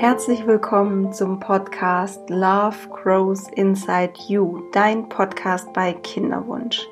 [0.00, 6.88] Herzlich willkommen zum Podcast Love Grows Inside You, dein Podcast bei Kinderwunsch.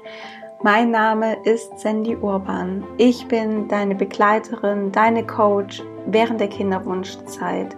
[0.62, 2.84] Mein Name ist Sandy Urban.
[2.98, 7.74] Ich bin deine Begleiterin, deine Coach während der Kinderwunschzeit.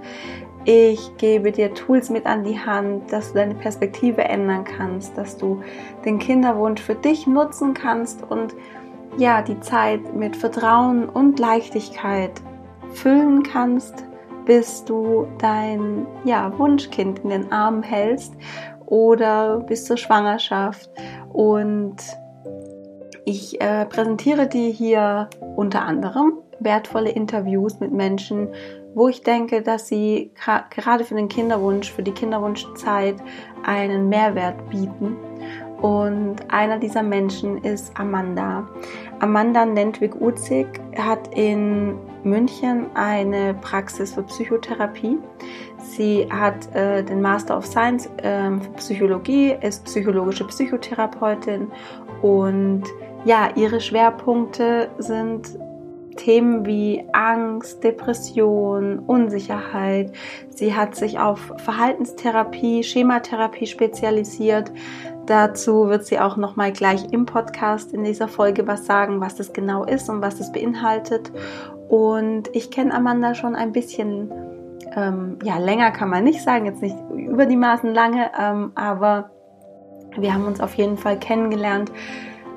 [0.65, 5.37] Ich gebe dir Tools mit an die Hand, dass du deine Perspektive ändern kannst, dass
[5.37, 5.63] du
[6.05, 8.57] den Kinderwunsch für dich nutzen kannst und
[9.17, 12.33] ja, die Zeit mit Vertrauen und Leichtigkeit
[12.93, 14.10] füllen kannst
[14.45, 18.35] bis du dein ja, Wunschkind in den Armen hältst
[18.87, 20.91] oder bis zur Schwangerschaft.
[21.33, 21.97] Und
[23.25, 28.49] ich äh, präsentiere dir hier unter anderem wertvolle Interviews mit Menschen,
[28.95, 33.17] wo ich denke, dass sie gerade für den Kinderwunsch, für die Kinderwunschzeit
[33.65, 35.17] einen Mehrwert bieten.
[35.83, 38.69] Und einer dieser Menschen ist Amanda.
[39.21, 40.67] Amanda Nentwig-Uzig
[40.97, 45.19] hat in München eine Praxis für Psychotherapie.
[45.79, 51.69] Sie hat äh, den Master of Science äh, für Psychologie, ist psychologische Psychotherapeutin
[52.21, 52.85] und
[53.25, 55.59] ja, ihre Schwerpunkte sind
[56.17, 60.13] Themen wie Angst, Depression, Unsicherheit.
[60.51, 64.71] Sie hat sich auf Verhaltenstherapie, Schematherapie spezialisiert.
[65.31, 69.37] Dazu wird sie auch noch mal gleich im Podcast in dieser Folge was sagen, was
[69.37, 71.31] das genau ist und was das beinhaltet.
[71.89, 74.29] Und ich kenne Amanda schon ein bisschen,
[74.97, 79.31] ähm, ja, länger kann man nicht sagen, jetzt nicht über die Maßen lange, ähm, aber
[80.17, 81.93] wir haben uns auf jeden Fall kennengelernt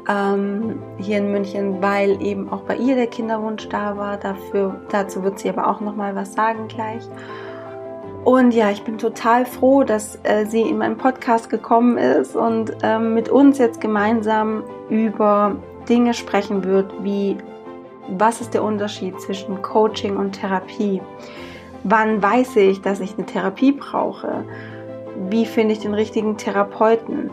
[0.10, 4.18] ähm, hier in München, weil eben auch bei ihr der Kinderwunsch da war.
[4.18, 7.04] Dafür, dazu wird sie aber auch noch mal was sagen gleich.
[8.24, 12.72] Und ja, ich bin total froh, dass äh, sie in meinen Podcast gekommen ist und
[12.82, 15.58] ähm, mit uns jetzt gemeinsam über
[15.90, 17.38] Dinge sprechen wird, wie
[18.08, 21.02] was ist der Unterschied zwischen Coaching und Therapie?
[21.84, 24.46] Wann weiß ich, dass ich eine Therapie brauche?
[25.30, 27.30] Wie finde ich den richtigen Therapeuten?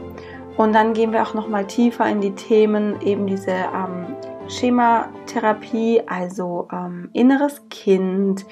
[0.57, 4.07] Und dann gehen wir auch noch mal tiefer in die Themen eben diese ähm,
[4.49, 8.45] Schematherapie, also ähm, inneres Kind,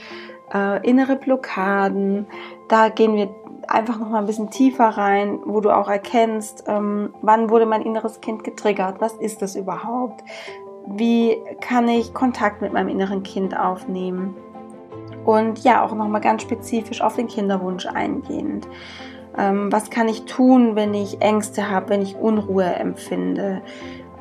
[0.53, 2.27] äh, innere Blockaden.
[2.69, 3.29] Da gehen wir
[3.67, 7.83] einfach noch mal ein bisschen tiefer rein, wo du auch erkennst, ähm, wann wurde mein
[7.83, 10.25] inneres Kind getriggert, was ist das überhaupt,
[10.87, 14.35] wie kann ich Kontakt mit meinem inneren Kind aufnehmen
[15.29, 18.67] und ja, auch nochmal ganz spezifisch auf den Kinderwunsch eingehend.
[19.37, 23.61] Ähm, was kann ich tun, wenn ich Ängste habe, wenn ich Unruhe empfinde?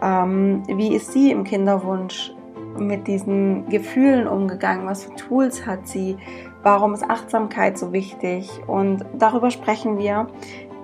[0.02, 2.34] Ähm, wie ist sie im Kinderwunsch
[2.80, 4.88] mit diesen Gefühlen umgegangen?
[4.88, 6.18] Was für Tools hat sie?
[6.64, 8.50] Warum ist Achtsamkeit so wichtig?
[8.68, 10.28] Und darüber sprechen wir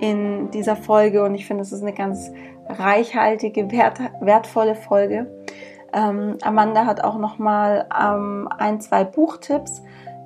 [0.00, 2.30] in dieser Folge und ich finde, es ist eine ganz
[2.68, 5.30] reichhaltige, wert, wertvolle Folge.
[5.92, 9.82] Ähm, Amanda hat auch noch mal ähm, ein, zwei Buchtipps,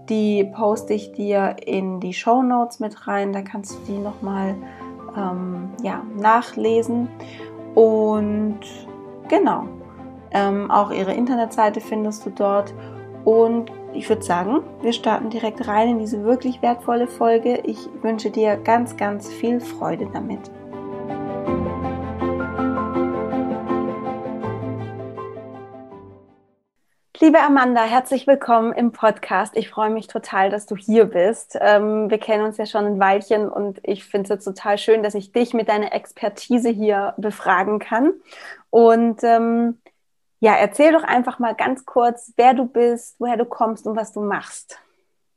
[0.08, 3.32] die poste ich dir in die Show Notes mit rein.
[3.32, 4.56] Da kannst du die noch mal
[5.16, 7.08] ähm, ja, nachlesen.
[7.74, 8.60] Und
[9.28, 9.64] genau,
[10.32, 12.74] ähm, auch ihre Internetseite findest du dort.
[13.24, 17.62] Und ich würde sagen, wir starten direkt rein in diese wirklich wertvolle Folge.
[17.64, 20.50] Ich wünsche dir ganz, ganz viel Freude damit.
[27.20, 29.56] Liebe Amanda, herzlich willkommen im Podcast.
[29.56, 31.58] Ich freue mich total, dass du hier bist.
[31.60, 35.16] Ähm, wir kennen uns ja schon ein Weilchen und ich finde es total schön, dass
[35.16, 38.12] ich dich mit deiner Expertise hier befragen kann.
[38.70, 39.78] Und ähm,
[40.40, 44.12] ja, erzähl doch einfach mal ganz kurz, wer du bist, woher du kommst und was
[44.12, 44.80] du machst.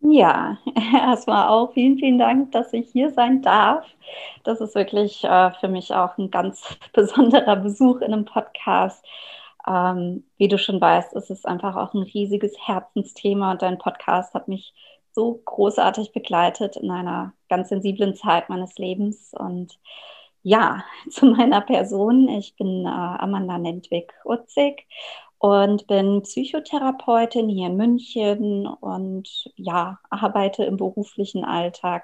[0.04, 0.58] Ja,
[0.94, 3.86] erstmal auch vielen, vielen Dank, dass ich hier sein darf.
[4.44, 9.06] Das ist wirklich äh, für mich auch ein ganz besonderer Besuch in einem Podcast.
[9.68, 14.34] Ähm, wie du schon weißt, ist es einfach auch ein riesiges Herzensthema und dein Podcast
[14.34, 14.74] hat mich
[15.12, 19.34] so großartig begleitet in einer ganz sensiblen Zeit meines Lebens.
[19.38, 19.78] Und
[20.44, 22.28] ja, zu meiner Person.
[22.30, 24.88] Ich bin äh, Amanda Nentwig-Utzig
[25.40, 32.04] und bin Psychotherapeutin hier in München und ja, arbeite im beruflichen Alltag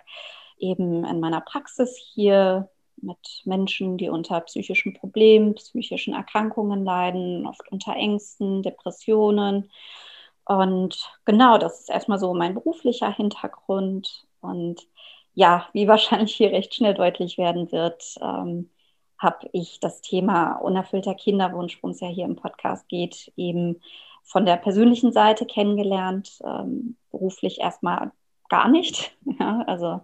[0.57, 2.69] eben in meiner Praxis hier
[2.99, 9.69] mit Menschen, die unter psychischen Problemen, psychischen Erkrankungen leiden, oft unter Ängsten, Depressionen.
[10.45, 14.25] Und genau, das ist erstmal so mein beruflicher Hintergrund.
[14.41, 14.87] Und
[15.37, 18.71] ja, wie wahrscheinlich hier recht schnell deutlich werden wird, ähm,
[19.19, 23.79] habe ich das Thema unerfüllter Kinderwunsch, worum es ja hier im Podcast geht, eben
[24.23, 28.11] von der persönlichen Seite kennengelernt, ähm, beruflich erstmal
[28.49, 29.15] gar nicht.
[29.39, 30.01] Ja, also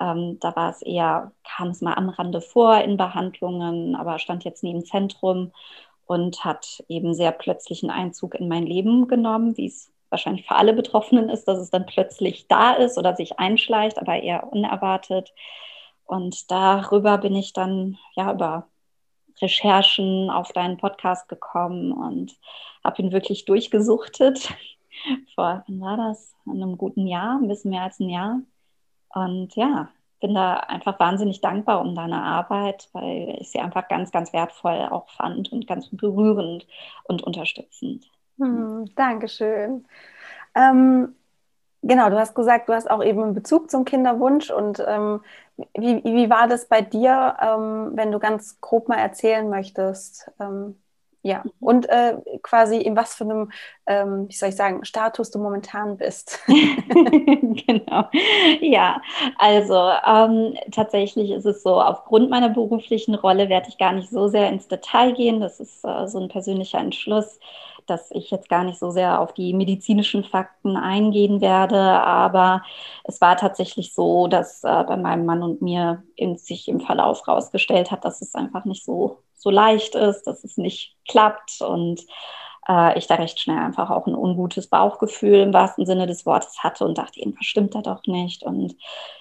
[0.00, 4.44] ähm, da war es eher, kam es mal am Rande vor in Behandlungen, aber stand
[4.44, 5.50] jetzt im Zentrum
[6.06, 10.72] und hat eben sehr plötzlichen Einzug in mein Leben genommen, wie es wahrscheinlich für alle
[10.72, 15.32] Betroffenen ist, dass es dann plötzlich da ist oder sich einschleicht, aber eher unerwartet.
[16.04, 18.66] Und darüber bin ich dann ja über
[19.40, 22.36] Recherchen auf deinen Podcast gekommen und
[22.84, 24.52] habe ihn wirklich durchgesuchtet.
[25.34, 26.34] Vor, wann war das?
[26.46, 28.40] In einem guten Jahr, ein bisschen mehr als ein Jahr.
[29.14, 29.88] Und ja,
[30.20, 34.88] bin da einfach wahnsinnig dankbar um deine Arbeit, weil ich sie einfach ganz, ganz wertvoll
[34.90, 36.66] auch fand und ganz berührend
[37.04, 38.10] und unterstützend.
[38.40, 39.86] Hm, Dankeschön.
[40.54, 41.16] Ähm,
[41.82, 45.22] genau, du hast gesagt, du hast auch eben einen Bezug zum Kinderwunsch und ähm,
[45.76, 50.30] wie, wie war das bei dir, ähm, wenn du ganz grob mal erzählen möchtest?
[50.40, 50.80] Ähm,
[51.22, 51.52] ja, mhm.
[51.60, 53.52] und äh, quasi in was für einem,
[53.86, 56.40] ähm, wie soll ich sagen, Status du momentan bist.
[56.88, 58.08] genau.
[58.60, 59.00] Ja,
[59.38, 64.28] also ähm, tatsächlich ist es so, aufgrund meiner beruflichen Rolle werde ich gar nicht so
[64.28, 65.40] sehr ins Detail gehen.
[65.40, 67.38] Das ist äh, so ein persönlicher Entschluss
[67.90, 72.62] dass ich jetzt gar nicht so sehr auf die medizinischen Fakten eingehen werde, aber
[73.04, 77.26] es war tatsächlich so, dass äh, bei meinem Mann und mir in, sich im Verlauf
[77.26, 82.00] herausgestellt hat, dass es einfach nicht so, so leicht ist, dass es nicht klappt und
[82.68, 86.62] äh, ich da recht schnell einfach auch ein ungutes Bauchgefühl im wahrsten Sinne des Wortes
[86.62, 88.42] hatte und dachte, irgendwas stimmt da doch nicht.
[88.42, 88.76] Und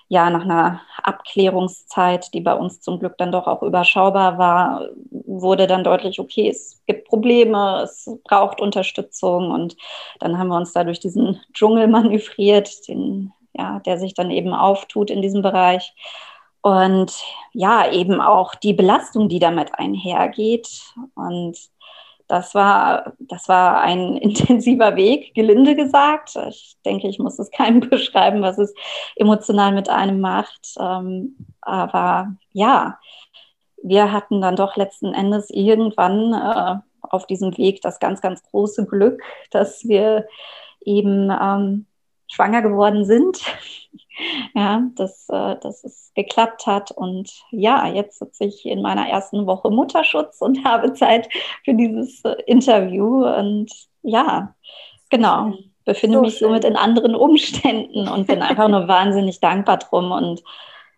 [0.08, 5.68] ja, nach einer Abklärungszeit, die bei uns zum Glück dann doch auch überschaubar war, wurde
[5.68, 9.52] dann deutlich, okay, es gibt Probleme, es braucht Unterstützung.
[9.52, 9.78] Und
[10.20, 14.54] dann haben wir uns da durch diesen Dschungel manövriert, den, ja, der sich dann eben
[14.54, 15.94] auftut in diesem Bereich.
[16.62, 17.14] Und
[17.54, 20.68] ja, eben auch die Belastung, die damit einhergeht.
[21.16, 21.58] Und
[22.30, 26.38] das war, das war ein intensiver Weg, gelinde gesagt.
[26.48, 28.74] Ich denke, ich muss es keinem beschreiben, was es
[29.16, 30.76] emotional mit einem macht.
[30.80, 33.00] Ähm, aber ja,
[33.82, 38.86] wir hatten dann doch letzten Endes irgendwann äh, auf diesem Weg das ganz, ganz große
[38.86, 39.22] Glück,
[39.52, 40.28] dass wir
[40.82, 41.88] eben ähm,
[42.28, 43.40] schwanger geworden sind
[44.54, 46.92] ja, dass, äh, dass es geklappt hat.
[46.92, 51.30] Und ja, jetzt sitze ich in meiner ersten Woche Mutterschutz und habe Zeit
[51.64, 53.26] für dieses äh, Interview.
[53.26, 53.72] Und
[54.02, 54.56] ja,
[55.10, 55.54] genau,
[55.86, 56.50] befinde so mich schön.
[56.50, 60.44] somit in anderen Umständen und bin einfach nur wahnsinnig dankbar drum und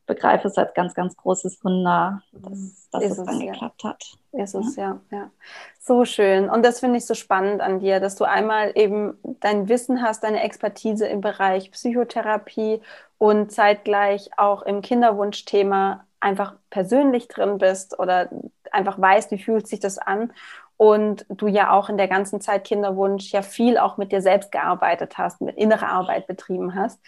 [0.06, 3.53] begreife es als ganz, ganz großes Wunder, dass, dass es, es, dann ja.
[3.53, 4.03] geklappt hat.
[4.33, 5.00] Ist es, ja.
[5.09, 5.31] ja, ja.
[5.79, 6.50] So schön.
[6.50, 10.23] Und das finde ich so spannend an dir, dass du einmal eben dein Wissen hast,
[10.23, 12.81] deine Expertise im Bereich Psychotherapie
[13.21, 18.29] und zeitgleich auch im Kinderwunschthema einfach persönlich drin bist oder
[18.71, 20.33] einfach weißt, wie fühlt sich das an
[20.75, 24.51] und du ja auch in der ganzen Zeit Kinderwunsch ja viel auch mit dir selbst
[24.51, 27.00] gearbeitet hast, mit innerer Arbeit betrieben hast.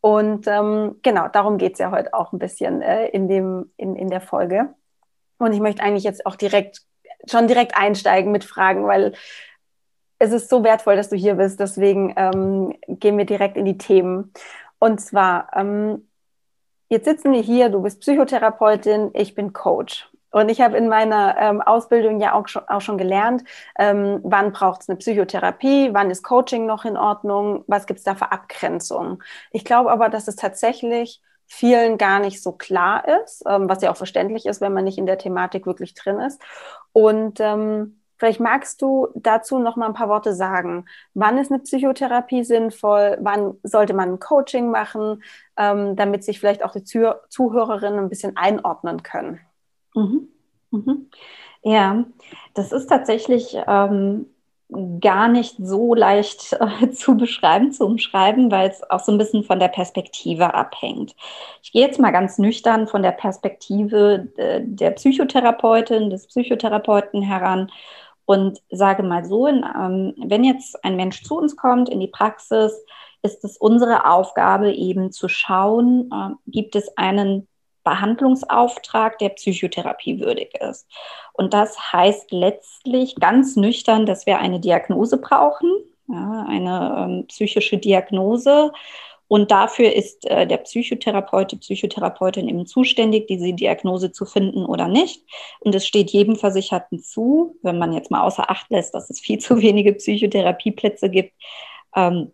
[0.00, 3.94] Und ähm, genau, darum geht es ja heute auch ein bisschen äh, in, dem, in,
[3.94, 4.70] in der Folge.
[5.36, 6.80] Und ich möchte eigentlich jetzt auch direkt,
[7.30, 9.12] schon direkt einsteigen mit Fragen, weil
[10.18, 11.60] es ist so wertvoll, dass du hier bist.
[11.60, 14.32] Deswegen ähm, gehen wir direkt in die Themen.
[14.78, 16.08] Und zwar, ähm,
[16.88, 20.10] jetzt sitzen wir hier, du bist Psychotherapeutin, ich bin Coach.
[20.30, 23.44] Und ich habe in meiner ähm, Ausbildung ja auch schon, auch schon gelernt,
[23.78, 28.04] ähm, wann braucht es eine Psychotherapie, wann ist Coaching noch in Ordnung, was gibt es
[28.04, 29.22] da für Abgrenzungen.
[29.52, 33.90] Ich glaube aber, dass es tatsächlich vielen gar nicht so klar ist, ähm, was ja
[33.90, 36.42] auch verständlich ist, wenn man nicht in der Thematik wirklich drin ist.
[36.92, 40.86] Und ähm, vielleicht magst du dazu noch mal ein paar Worte sagen.
[41.14, 43.16] Wann ist eine Psychotherapie sinnvoll?
[43.20, 45.22] Wann sollte man ein Coaching machen,
[45.56, 49.40] ähm, damit sich vielleicht auch die Zuh Zuhörerinnen ein bisschen einordnen können?
[49.94, 50.28] Mhm.
[50.70, 51.10] Mhm.
[51.62, 52.04] Ja,
[52.54, 54.26] das ist tatsächlich ähm,
[55.00, 59.44] gar nicht so leicht äh, zu beschreiben, zu umschreiben, weil es auch so ein bisschen
[59.44, 61.14] von der Perspektive abhängt.
[61.62, 67.70] Ich gehe jetzt mal ganz nüchtern von der Perspektive äh, der Psychotherapeutin, des Psychotherapeuten heran
[68.28, 72.74] und sage mal so, ähm, wenn jetzt ein Mensch zu uns kommt in die Praxis,
[73.22, 77.48] ist es unsere Aufgabe eben zu schauen, äh, gibt es einen
[77.84, 80.86] Behandlungsauftrag, der Psychotherapie würdig ist.
[81.32, 85.70] Und das heißt letztlich ganz nüchtern, dass wir eine Diagnose brauchen,
[86.10, 88.72] eine ähm, psychische Diagnose.
[89.28, 94.88] Und dafür ist äh, der Psychotherapeut, die Psychotherapeutin eben zuständig, diese Diagnose zu finden oder
[94.88, 95.22] nicht.
[95.60, 99.20] Und es steht jedem Versicherten zu, wenn man jetzt mal außer Acht lässt, dass es
[99.20, 101.34] viel zu wenige Psychotherapieplätze gibt,
[101.94, 102.32] ähm,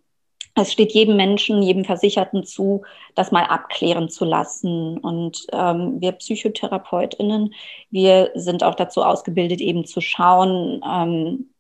[0.56, 2.84] es steht jedem Menschen, jedem Versicherten zu,
[3.16, 4.98] das mal abklären zu lassen.
[4.98, 7.54] Und ähm, wir PsychotherapeutInnen,
[7.90, 11.53] wir sind auch dazu ausgebildet, eben zu schauen, ähm,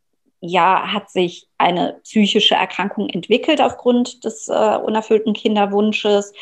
[0.46, 6.32] ja, hat sich eine psychische Erkrankung entwickelt aufgrund des äh, unerfüllten Kinderwunsches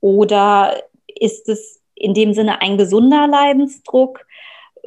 [0.00, 4.24] oder ist es in dem Sinne ein gesunder Leidensdruck?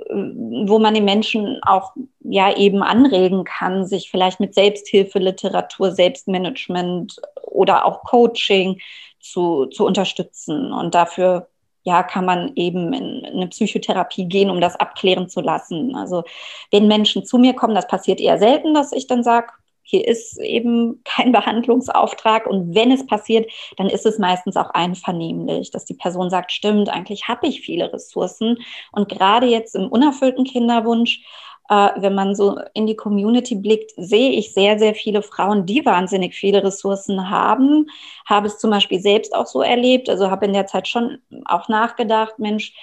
[0.09, 7.85] wo man die Menschen auch ja eben anregen kann, sich vielleicht mit Selbsthilfeliteratur, Selbstmanagement oder
[7.85, 8.81] auch Coaching
[9.21, 10.73] zu, zu unterstützen.
[10.73, 11.47] Und dafür
[11.85, 15.95] ja, kann man eben in eine Psychotherapie gehen, um das abklären zu lassen.
[15.95, 16.23] Also
[16.71, 19.47] wenn Menschen zu mir kommen, das passiert eher selten, dass ich dann sage,
[19.83, 25.69] hier ist eben kein Behandlungsauftrag und wenn es passiert, dann ist es meistens auch einvernehmlich,
[25.69, 28.57] dass die Person sagt, stimmt, eigentlich habe ich viele Ressourcen
[28.91, 31.21] und gerade jetzt im unerfüllten Kinderwunsch
[31.69, 35.85] äh, wenn man so in die Community blickt, sehe ich sehr, sehr viele Frauen, die
[35.85, 37.87] wahnsinnig viele Ressourcen haben.
[38.25, 40.09] Habe es zum Beispiel selbst auch so erlebt.
[40.09, 42.73] Also habe in der Zeit schon auch nachgedacht, Mensch,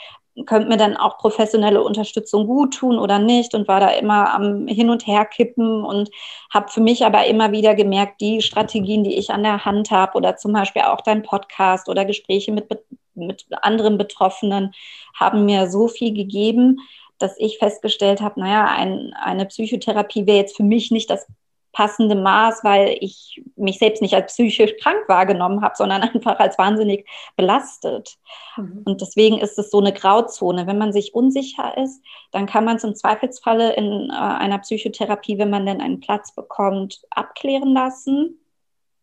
[0.46, 4.66] könnte mir dann auch professionelle Unterstützung gut tun oder nicht und war da immer am
[4.66, 6.10] Hin und Her kippen und
[6.52, 10.16] habe für mich aber immer wieder gemerkt, die Strategien, die ich an der Hand habe
[10.16, 12.66] oder zum Beispiel auch dein Podcast oder Gespräche mit,
[13.14, 14.72] mit anderen Betroffenen
[15.14, 16.80] haben mir so viel gegeben,
[17.22, 21.26] dass ich festgestellt habe, naja, ein, eine Psychotherapie wäre jetzt für mich nicht das
[21.72, 26.58] passende Maß, weil ich mich selbst nicht als psychisch krank wahrgenommen habe, sondern einfach als
[26.58, 28.18] wahnsinnig belastet.
[28.56, 28.82] Mhm.
[28.84, 30.66] Und deswegen ist es so eine Grauzone.
[30.66, 35.50] Wenn man sich unsicher ist, dann kann man zum Zweifelsfalle in äh, einer Psychotherapie, wenn
[35.50, 38.38] man denn einen Platz bekommt, abklären lassen.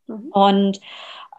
[0.07, 0.29] Mhm.
[0.31, 0.79] Und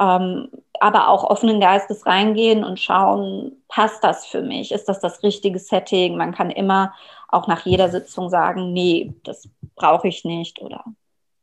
[0.01, 0.49] ähm,
[0.81, 4.73] aber auch offenen Geistes reingehen und schauen, passt das für mich?
[4.73, 6.17] Ist das das richtige Setting?
[6.17, 6.95] Man kann immer
[7.29, 10.85] auch nach jeder Sitzung sagen, nee, das brauche ich nicht oder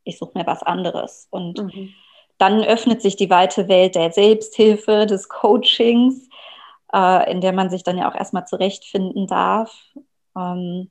[0.04, 1.28] ich suche mir was anderes.
[1.30, 1.94] Und mhm.
[2.40, 6.28] dann öffnet sich die weite Welt der Selbsthilfe, des Coachings,
[6.94, 9.72] äh, in der man sich dann ja auch erstmal zurechtfinden darf.
[10.36, 10.90] Ähm,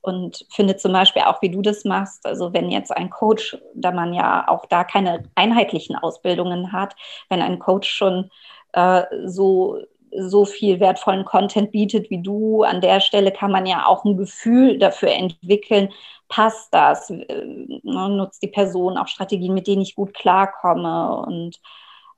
[0.00, 3.90] und finde zum Beispiel auch, wie du das machst, also wenn jetzt ein Coach, da
[3.92, 6.94] man ja auch da keine einheitlichen Ausbildungen hat,
[7.28, 8.30] wenn ein Coach schon
[8.72, 9.78] äh, so
[10.16, 14.16] so viel wertvollen Content bietet wie du, an der Stelle kann man ja auch ein
[14.16, 15.90] Gefühl dafür entwickeln,
[16.28, 17.24] passt das, äh,
[17.82, 21.16] ne, nutzt die Person auch Strategien, mit denen ich gut klarkomme?
[21.26, 21.60] Und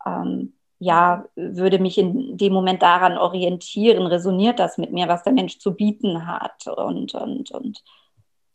[0.07, 5.35] ähm, ja, würde mich in dem Moment daran orientieren, resoniert das mit mir, was der
[5.35, 7.85] Mensch zu bieten hat und, und, und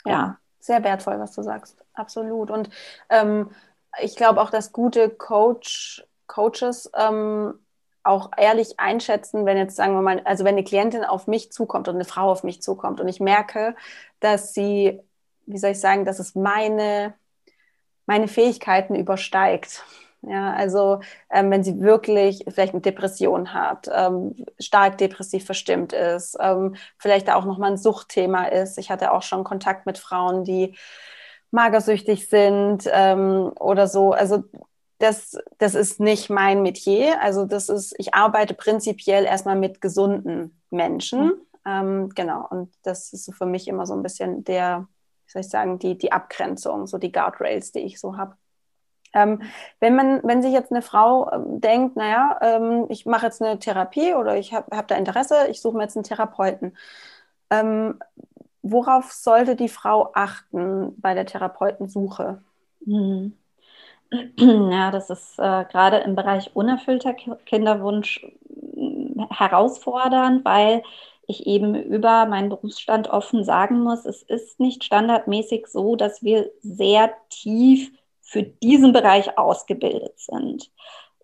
[0.06, 0.12] ja.
[0.12, 0.38] ja.
[0.60, 1.78] Sehr wertvoll, was du sagst.
[1.94, 2.50] Absolut.
[2.50, 2.72] Und
[3.10, 3.52] ähm,
[4.02, 7.60] ich glaube auch, dass gute Coach, Coaches ähm,
[8.02, 11.88] auch ehrlich einschätzen, wenn jetzt, sagen wir mal, also wenn eine Klientin auf mich zukommt
[11.88, 13.76] und eine Frau auf mich zukommt und ich merke,
[14.20, 15.00] dass sie,
[15.46, 17.14] wie soll ich sagen, dass es meine,
[18.08, 19.84] meine Fähigkeiten übersteigt
[20.28, 26.38] ja, also ähm, wenn sie wirklich vielleicht eine Depression hat, ähm, stark depressiv verstimmt ist,
[26.40, 28.78] ähm, vielleicht auch nochmal ein Suchtthema ist.
[28.78, 30.76] Ich hatte auch schon Kontakt mit Frauen, die
[31.52, 34.12] magersüchtig sind ähm, oder so.
[34.14, 34.44] Also
[34.98, 37.22] das, das ist nicht mein Metier.
[37.22, 41.34] Also das ist, ich arbeite prinzipiell erstmal mit gesunden Menschen.
[41.66, 42.10] Mhm.
[42.16, 42.48] genau.
[42.50, 44.88] Und das ist so für mich immer so ein bisschen der,
[45.26, 48.36] wie soll ich sagen, die, die Abgrenzung, so die Guardrails, die ich so habe.
[49.16, 49.42] Ähm,
[49.80, 53.58] wenn man, wenn sich jetzt eine Frau ähm, denkt, naja, ähm, ich mache jetzt eine
[53.60, 56.78] Therapie oder ich habe hab da Interesse, ich suche mir jetzt einen Therapeuten.
[57.50, 58.00] Ähm,
[58.62, 62.42] worauf sollte die Frau achten bei der Therapeutensuche?
[62.86, 63.34] Mhm.
[64.38, 70.84] Ja, das ist äh, gerade im Bereich unerfüllter Kinderwunsch äh, herausfordernd, weil
[71.28, 76.52] ich eben über meinen Berufsstand offen sagen muss, es ist nicht standardmäßig so, dass wir
[76.62, 77.92] sehr tief
[78.26, 80.72] für diesen Bereich ausgebildet sind.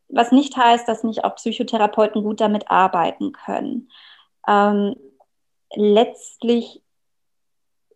[0.07, 3.89] Was nicht heißt, dass nicht auch Psychotherapeuten gut damit arbeiten können.
[4.47, 4.95] Ähm,
[5.73, 6.81] letztlich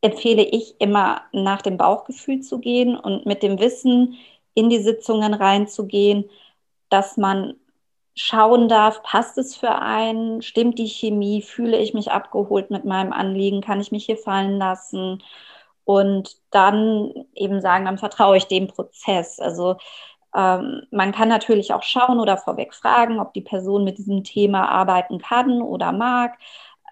[0.02, 4.16] empfehle ich immer nach dem Bauchgefühl zu gehen und mit dem Wissen
[4.54, 6.30] in die Sitzungen reinzugehen,
[6.90, 7.56] dass man
[8.16, 13.12] schauen darf, passt es für einen, stimmt die Chemie, fühle ich mich abgeholt mit meinem
[13.12, 15.22] Anliegen, kann ich mich hier fallen lassen
[15.86, 19.40] und dann eben sagen, dann vertraue ich dem Prozess.
[19.40, 19.78] Also
[20.36, 24.70] ähm, man kann natürlich auch schauen oder vorweg fragen, ob die Person mit diesem Thema
[24.70, 26.38] arbeiten kann oder mag.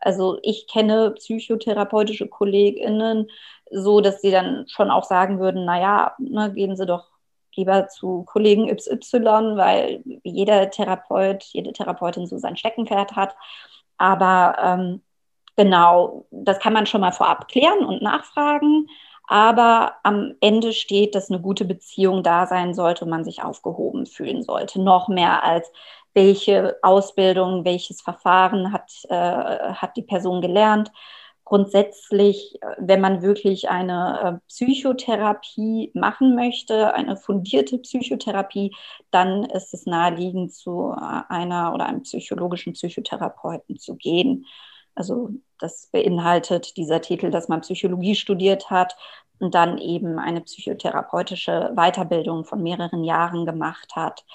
[0.01, 3.27] Also ich kenne psychotherapeutische KollegInnen
[3.71, 7.09] so, dass sie dann schon auch sagen würden, naja, ne, gehen Sie doch
[7.55, 13.35] lieber zu Kollegen XY, weil jeder Therapeut, jede Therapeutin so sein Steckenpferd hat.
[13.97, 15.01] Aber ähm,
[15.55, 18.88] Genau, das kann man schon mal vorab klären und nachfragen.
[19.27, 24.05] Aber am Ende steht, dass eine gute Beziehung da sein sollte und man sich aufgehoben
[24.05, 24.81] fühlen sollte.
[24.81, 25.72] Noch mehr als
[26.13, 30.91] welche Ausbildung, welches Verfahren hat, äh, hat die Person gelernt.
[31.45, 38.75] Grundsätzlich, wenn man wirklich eine äh, Psychotherapie machen möchte, eine fundierte Psychotherapie,
[39.12, 44.45] dann ist es naheliegend, zu äh, einer oder einem psychologischen Psychotherapeuten zu gehen.
[44.95, 48.95] Also das beinhaltet dieser Titel, dass man Psychologie studiert hat
[49.39, 54.25] und dann eben eine psychotherapeutische Weiterbildung von mehreren Jahren gemacht hat.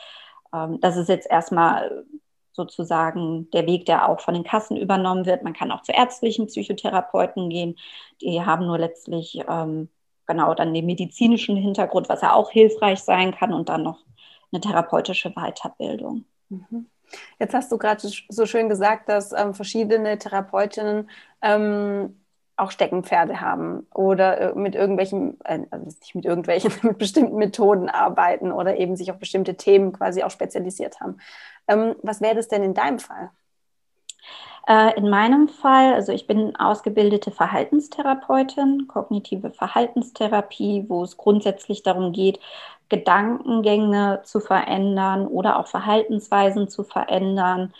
[0.52, 2.04] Ähm, das ist jetzt erstmal
[2.52, 5.44] sozusagen der Weg, der auch von den Kassen übernommen wird.
[5.44, 7.76] Man kann auch zu ärztlichen Psychotherapeuten gehen.
[8.20, 9.88] Die haben nur letztlich ähm,
[10.26, 14.00] genau dann den medizinischen Hintergrund, was ja auch hilfreich sein kann und dann noch
[14.52, 16.24] eine therapeutische Weiterbildung.
[16.48, 16.86] Mhm.
[17.38, 21.08] Jetzt hast du gerade so schön gesagt, dass ähm, verschiedene Therapeutinnen
[21.42, 22.16] ähm,
[22.58, 27.88] auch Steckenpferde haben oder äh, mit irgendwelchen, äh, also nicht mit irgendwelchen, mit bestimmten Methoden
[27.88, 31.18] arbeiten oder eben sich auf bestimmte Themen quasi auch spezialisiert haben.
[31.68, 33.30] Ähm, was wäre das denn in deinem Fall?
[34.66, 42.12] Äh, in meinem Fall, also ich bin ausgebildete Verhaltenstherapeutin, kognitive Verhaltenstherapie, wo es grundsätzlich darum
[42.12, 42.40] geht,
[42.88, 47.74] Gedankengänge zu verändern oder auch Verhaltensweisen zu verändern,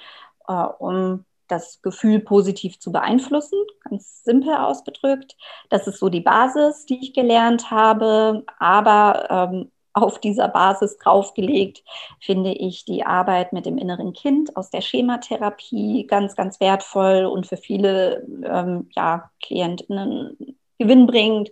[0.48, 5.36] äh, um das Gefühl positiv zu beeinflussen, ganz simpel ausgedrückt.
[5.70, 8.44] Das ist so die Basis, die ich gelernt habe.
[8.58, 11.82] Aber ähm, auf dieser Basis draufgelegt,
[12.20, 17.46] finde ich die Arbeit mit dem inneren Kind aus der Schematherapie ganz, ganz wertvoll und
[17.46, 21.50] für viele ähm, ja, Klientinnen gewinnbringend.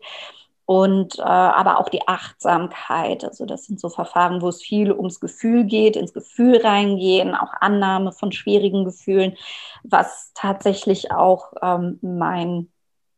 [0.67, 3.25] Und äh, aber auch die Achtsamkeit.
[3.25, 7.53] Also das sind so Verfahren, wo es viel ums Gefühl geht, ins Gefühl reingehen, auch
[7.61, 9.37] Annahme von schwierigen Gefühlen,
[9.85, 12.69] was tatsächlich auch ähm, mein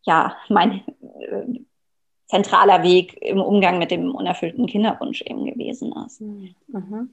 [0.02, 0.85] ja, mein
[1.21, 1.61] äh,
[2.29, 6.21] zentraler Weg im Umgang mit dem unerfüllten Kinderwunsch eben gewesen ist.
[6.21, 7.11] Mhm.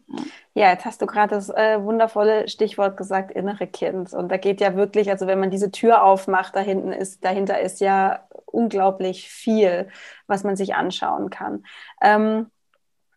[0.53, 4.13] Ja, jetzt hast du gerade das äh, wundervolle Stichwort gesagt, innere Kind.
[4.13, 7.59] Und da geht ja wirklich, also wenn man diese Tür aufmacht, da hinten ist, dahinter
[7.61, 9.87] ist ja unglaublich viel,
[10.27, 11.63] was man sich anschauen kann.
[12.01, 12.47] Ähm,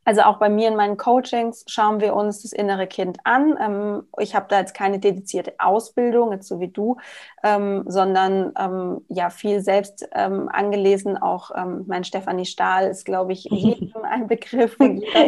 [0.08, 3.58] also auch bei mir in meinen Coachings schauen wir uns das innere Kind an.
[3.60, 6.96] Ähm, ich habe da jetzt keine dedizierte Ausbildung, jetzt so wie du,
[7.44, 11.18] ähm, sondern ähm, ja viel selbst angelesen.
[11.18, 11.50] Auch
[11.86, 14.78] mein Stefanie Stahl ist, glaube ich, jedem ein Begriff.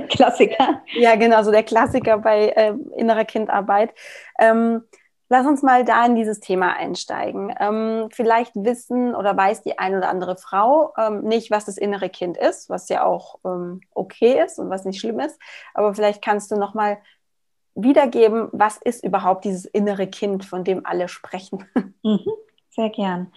[0.08, 0.80] Klassiker.
[0.94, 3.92] Ja, genau, so der Klassiker bei innerer Kindarbeit.
[5.32, 7.54] Lass uns mal da in dieses Thema einsteigen.
[7.60, 12.10] Ähm, vielleicht wissen oder weiß die ein oder andere Frau ähm, nicht, was das innere
[12.10, 15.38] Kind ist, was ja auch ähm, okay ist und was nicht schlimm ist.
[15.72, 16.98] Aber vielleicht kannst du noch mal
[17.76, 21.64] wiedergeben, was ist überhaupt dieses innere Kind, von dem alle sprechen?
[22.02, 22.32] Mhm,
[22.70, 23.30] sehr gern.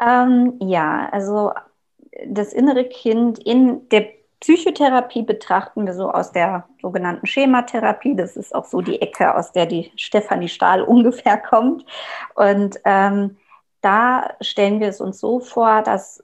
[0.00, 1.52] Ähm, ja, also
[2.28, 4.06] das innere Kind in der
[4.40, 8.14] Psychotherapie betrachten wir so aus der sogenannten Schematherapie.
[8.14, 11.84] Das ist auch so die Ecke, aus der die Stefanie Stahl ungefähr kommt.
[12.34, 13.36] Und ähm,
[13.80, 16.22] da stellen wir es uns so vor, dass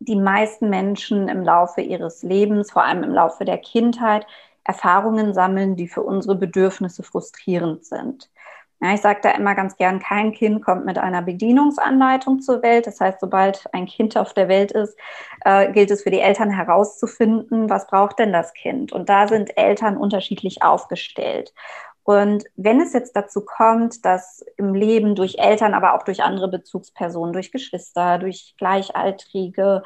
[0.00, 4.26] die meisten Menschen im Laufe ihres Lebens, vor allem im Laufe der Kindheit,
[4.64, 8.30] Erfahrungen sammeln, die für unsere Bedürfnisse frustrierend sind.
[8.80, 12.86] Ja, ich sage da immer ganz gern, kein Kind kommt mit einer Bedienungsanleitung zur Welt.
[12.86, 14.98] Das heißt, sobald ein Kind auf der Welt ist,
[15.44, 18.92] äh, gilt es für die Eltern herauszufinden, was braucht denn das Kind?
[18.92, 21.54] Und da sind Eltern unterschiedlich aufgestellt.
[22.02, 26.48] Und wenn es jetzt dazu kommt, dass im Leben durch Eltern, aber auch durch andere
[26.48, 29.82] Bezugspersonen, durch Geschwister, durch Gleichaltrige,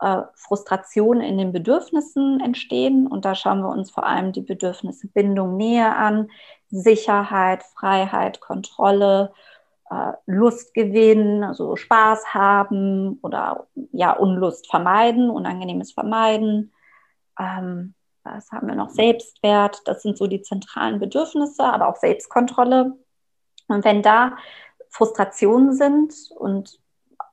[0.00, 3.06] äh, Frustrationen in den Bedürfnissen entstehen.
[3.06, 6.30] Und da schauen wir uns vor allem die Bedürfnisse Bindung, Nähe an,
[6.70, 9.32] Sicherheit, Freiheit, Kontrolle,
[9.90, 16.72] äh, Lust gewinnen, also Spaß haben oder ja, Unlust vermeiden, Unangenehmes vermeiden.
[17.38, 18.90] Ähm, was haben wir noch?
[18.90, 22.96] Selbstwert, das sind so die zentralen Bedürfnisse, aber auch Selbstkontrolle.
[23.68, 24.36] Und wenn da
[24.90, 26.78] Frustrationen sind und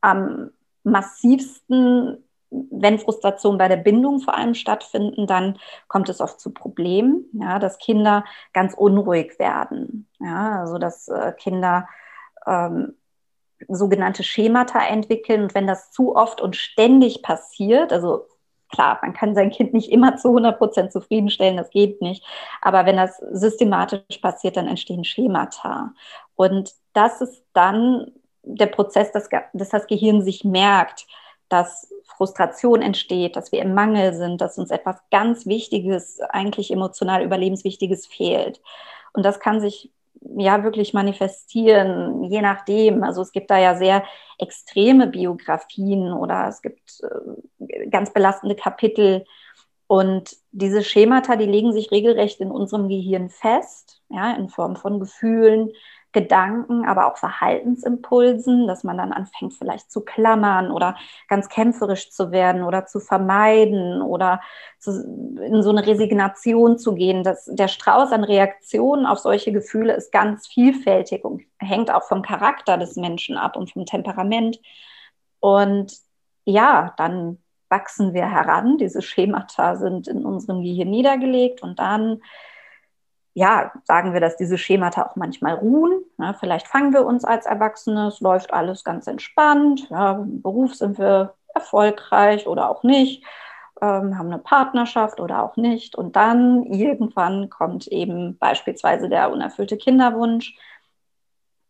[0.01, 0.51] am
[0.83, 7.25] massivsten wenn Frustrationen bei der Bindung vor allem stattfinden, dann kommt es oft zu Problemen,
[7.33, 10.07] ja, dass Kinder ganz unruhig werden.
[10.19, 11.87] Ja, also dass äh, Kinder
[12.45, 12.95] ähm,
[13.67, 15.43] sogenannte Schemata entwickeln.
[15.43, 18.27] Und wenn das zu oft und ständig passiert, also
[18.69, 22.23] klar, man kann sein Kind nicht immer zu 100 Prozent zufriedenstellen, das geht nicht.
[22.61, 25.93] Aber wenn das systematisch passiert, dann entstehen Schemata.
[26.35, 28.11] Und das ist dann
[28.43, 31.05] der Prozess, dass, dass das Gehirn sich merkt,
[31.49, 37.23] dass Frustration entsteht, dass wir im Mangel sind, dass uns etwas ganz Wichtiges, eigentlich emotional
[37.23, 38.61] Überlebenswichtiges fehlt.
[39.13, 39.91] Und das kann sich
[40.35, 43.03] ja wirklich manifestieren, je nachdem.
[43.03, 44.03] Also es gibt da ja sehr
[44.37, 47.01] extreme Biografien oder es gibt
[47.59, 49.25] äh, ganz belastende Kapitel.
[49.87, 54.99] Und diese Schemata, die legen sich regelrecht in unserem Gehirn fest, ja, in Form von
[54.99, 55.71] Gefühlen,
[56.17, 60.95] Gedanken, aber auch Verhaltensimpulsen, dass man dann anfängt vielleicht zu klammern oder
[61.27, 64.41] ganz kämpferisch zu werden oder zu vermeiden oder
[64.79, 64.91] zu,
[65.41, 67.23] in so eine Resignation zu gehen.
[67.23, 72.23] Das, der Strauß an Reaktionen auf solche Gefühle ist ganz vielfältig und hängt auch vom
[72.23, 74.59] Charakter des Menschen ab und vom Temperament.
[75.39, 75.93] Und
[76.45, 77.37] ja, dann
[77.69, 78.79] wachsen wir heran.
[78.79, 82.21] Diese Schemata sind in unserem Gehirn niedergelegt und dann
[83.37, 86.01] ja, sagen wir, dass diese Schemata auch manchmal ruhen.
[86.17, 89.87] Ja, vielleicht fangen wir uns als Erwachsene, es läuft alles ganz entspannt.
[89.91, 93.23] Ja, Im Beruf sind wir erfolgreich oder auch nicht,
[93.79, 95.95] ähm, haben eine Partnerschaft oder auch nicht.
[95.95, 100.57] Und dann irgendwann kommt eben beispielsweise der unerfüllte Kinderwunsch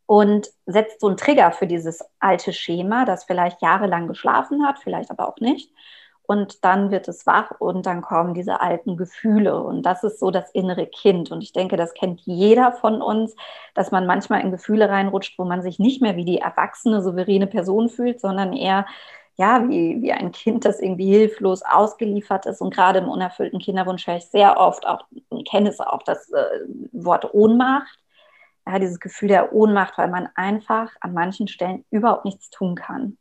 [0.06, 5.12] und setzt so einen Trigger für dieses alte Schema, das vielleicht jahrelang geschlafen hat, vielleicht
[5.12, 5.70] aber auch nicht
[6.28, 10.30] und dann wird es wach und dann kommen diese alten Gefühle und das ist so
[10.30, 13.36] das innere Kind und ich denke, das kennt jeder von uns,
[13.74, 17.48] dass man manchmal in Gefühle reinrutscht, wo man sich nicht mehr wie die erwachsene, souveräne
[17.48, 18.86] Person fühlt, sondern eher
[19.38, 22.60] ja, wie, wie ein Kind, das irgendwie hilflos ausgeliefert ist.
[22.60, 25.06] Und gerade im unerfüllten Kinderwunsch höre ich sehr oft auch,
[25.50, 26.44] kenne es auch, das äh,
[26.92, 28.00] Wort Ohnmacht.
[28.66, 33.18] Ja, dieses Gefühl der Ohnmacht, weil man einfach an manchen Stellen überhaupt nichts tun kann.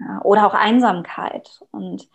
[0.00, 1.60] Ja, oder auch Einsamkeit.
[1.70, 2.08] Und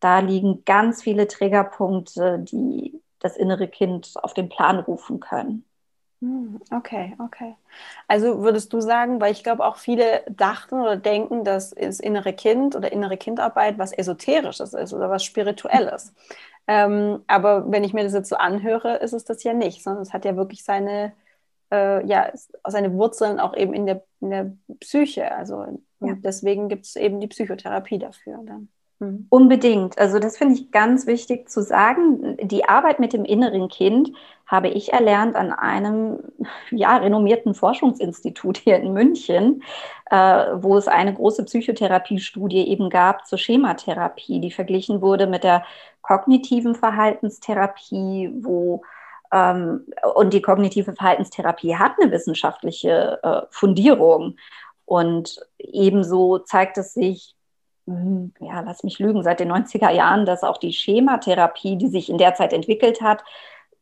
[0.00, 5.64] da liegen ganz viele Triggerpunkte, die das innere Kind auf den Plan rufen können.
[6.22, 7.54] Hm, okay, okay.
[8.08, 12.32] Also würdest du sagen, weil ich glaube auch viele dachten oder denken, dass das innere
[12.32, 16.14] Kind oder innere Kindarbeit was Esoterisches ist oder was Spirituelles.
[16.68, 20.02] Ähm, aber wenn ich mir das jetzt so anhöre, ist es das ja nicht, sondern
[20.02, 21.12] es hat ja wirklich seine,
[21.72, 22.32] äh, ja,
[22.66, 25.32] seine Wurzeln auch eben in der, in der Psyche.
[25.32, 25.66] Also
[26.00, 26.14] ja.
[26.18, 28.68] deswegen gibt es eben die Psychotherapie dafür dann.
[28.98, 29.26] Mhm.
[29.28, 29.98] Unbedingt.
[29.98, 32.36] Also das finde ich ganz wichtig zu sagen.
[32.40, 34.12] Die Arbeit mit dem inneren Kind
[34.46, 36.20] habe ich erlernt an einem
[36.70, 39.62] ja, renommierten Forschungsinstitut hier in München,
[40.10, 45.64] äh, wo es eine große Psychotherapiestudie eben gab zur Schematherapie, die verglichen wurde mit der
[46.00, 48.82] kognitiven Verhaltenstherapie, wo
[50.14, 54.36] und die kognitive Verhaltenstherapie hat eine wissenschaftliche äh, Fundierung.
[54.84, 57.34] Und ebenso zeigt es sich,
[57.86, 62.10] hm, ja, lass mich lügen, seit den 90er Jahren, dass auch die Schematherapie, die sich
[62.10, 63.22] in der Zeit entwickelt hat,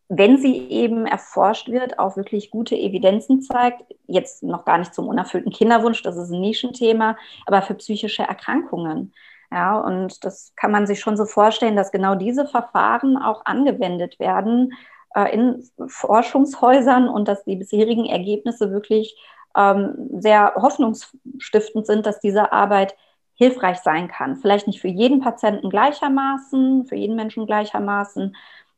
[0.09, 3.83] wenn sie eben erforscht wird, auch wirklich gute Evidenzen zeigt.
[4.07, 9.13] Jetzt noch gar nicht zum unerfüllten Kinderwunsch, das ist ein Nischenthema, aber für psychische Erkrankungen.
[9.51, 14.19] Ja, und das kann man sich schon so vorstellen, dass genau diese Verfahren auch angewendet
[14.19, 14.75] werden
[15.23, 19.17] in Forschungshäusern und dass die bisherigen Ergebnisse wirklich
[19.57, 22.97] ähm, sehr hoffnungsstiftend sind, dass diese Arbeit
[23.35, 24.37] hilfreich sein kann.
[24.37, 28.35] Vielleicht nicht für jeden Patienten gleichermaßen, für jeden Menschen gleichermaßen,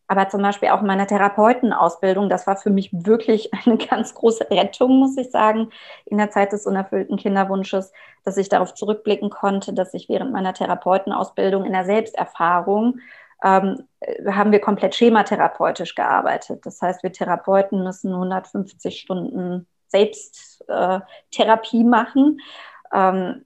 [0.09, 4.51] aber zum Beispiel auch in meiner Therapeutenausbildung, das war für mich wirklich eine ganz große
[4.51, 5.70] Rettung, muss ich sagen,
[6.05, 7.92] in der Zeit des unerfüllten Kinderwunsches,
[8.25, 13.01] dass ich darauf zurückblicken konnte, dass ich während meiner Therapeutenausbildung in der Selbsterfahrung
[13.42, 13.87] ähm,
[14.27, 16.64] haben wir komplett schematherapeutisch gearbeitet.
[16.64, 22.40] Das heißt, wir Therapeuten müssen 150 Stunden Selbsttherapie machen,
[22.92, 23.44] ähm,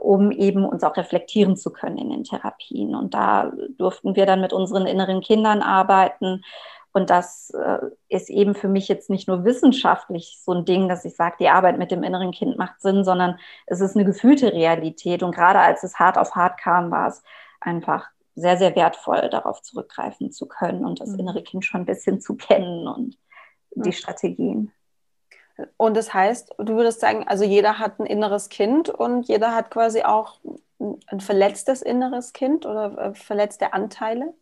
[0.00, 2.94] um eben uns auch reflektieren zu können in den Therapien.
[2.94, 6.44] Und da durften wir dann mit unseren inneren Kindern arbeiten.
[6.92, 7.78] Und das äh,
[8.08, 11.48] ist eben für mich jetzt nicht nur wissenschaftlich so ein Ding, dass ich sage, die
[11.48, 15.22] Arbeit mit dem inneren Kind macht Sinn, sondern es ist eine gefühlte Realität.
[15.22, 17.22] Und gerade als es hart auf hart kam, war es
[17.60, 21.20] einfach sehr, sehr wertvoll, darauf zurückgreifen zu können und das mhm.
[21.20, 23.18] innere Kind schon ein bisschen zu kennen und
[23.74, 24.72] die Strategien.
[25.76, 29.70] Und das heißt, du würdest sagen, also jeder hat ein inneres Kind und jeder hat
[29.70, 30.40] quasi auch
[31.06, 34.34] ein verletztes inneres Kind oder äh, verletzte Anteile?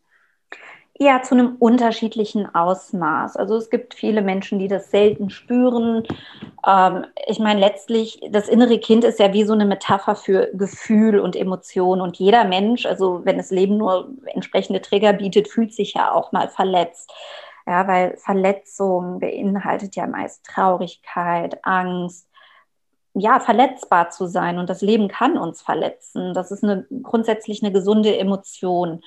[1.03, 3.37] Ja, zu einem unterschiedlichen Ausmaß.
[3.37, 6.07] Also es gibt viele Menschen, die das selten spüren.
[6.67, 11.19] Ähm, ich meine, letztlich, das innere Kind ist ja wie so eine Metapher für Gefühl
[11.19, 12.03] und Emotion.
[12.03, 16.33] Und jeder Mensch, also wenn das Leben nur entsprechende Trigger bietet, fühlt sich ja auch
[16.33, 17.11] mal verletzt.
[17.67, 22.29] Ja, weil Verletzung beinhaltet ja meist Traurigkeit, Angst,
[23.15, 26.35] ja, verletzbar zu sein und das Leben kann uns verletzen.
[26.35, 29.03] Das ist eine, grundsätzlich eine gesunde Emotion.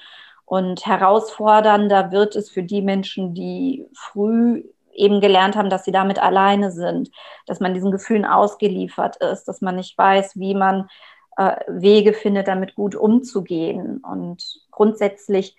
[0.53, 4.63] Und herausfordernder wird es für die Menschen, die früh
[4.93, 7.09] eben gelernt haben, dass sie damit alleine sind,
[7.47, 10.91] dass man diesen Gefühlen ausgeliefert ist, dass man nicht weiß, wie man
[11.37, 13.97] äh, Wege findet, damit gut umzugehen.
[13.97, 15.57] Und grundsätzlich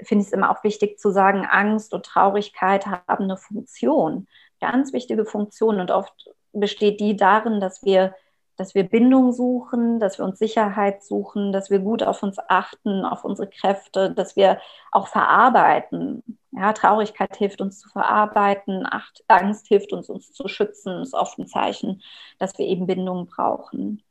[0.00, 4.28] finde ich es immer auch wichtig zu sagen, Angst und Traurigkeit haben eine Funktion,
[4.60, 5.80] ganz wichtige Funktion.
[5.80, 8.14] Und oft besteht die darin, dass wir,
[8.60, 13.06] dass wir Bindung suchen, dass wir uns Sicherheit suchen, dass wir gut auf uns achten,
[13.06, 14.60] auf unsere Kräfte, dass wir
[14.92, 16.22] auch verarbeiten.
[16.50, 18.86] Ja, Traurigkeit hilft uns zu verarbeiten,
[19.28, 22.02] Angst hilft uns, uns zu schützen, ist oft ein Zeichen,
[22.38, 24.02] dass wir eben Bindung brauchen.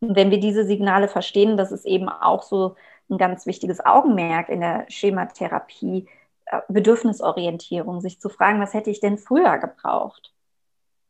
[0.00, 2.76] Und wenn wir diese Signale verstehen, das ist eben auch so
[3.08, 6.06] ein ganz wichtiges Augenmerk in der Schematherapie,
[6.44, 10.34] äh, Bedürfnisorientierung, sich zu fragen, was hätte ich denn früher gebraucht?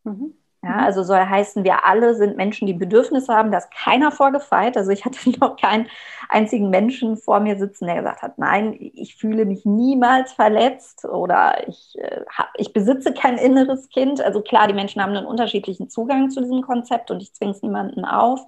[0.04, 0.34] Mhm.
[0.64, 0.80] Ja, mhm.
[0.80, 4.76] also soll heißen, wir alle sind Menschen, die Bedürfnisse haben, da ist keiner vorgefeit.
[4.76, 5.88] Also ich hatte noch keinen
[6.28, 11.68] einzigen Menschen vor mir sitzen, der gesagt hat, nein, ich fühle mich niemals verletzt oder
[11.68, 14.22] ich, äh, hab, ich besitze kein inneres Kind.
[14.22, 17.62] Also klar, die Menschen haben einen unterschiedlichen Zugang zu diesem Konzept und ich zwinge es
[17.62, 18.40] niemanden auf.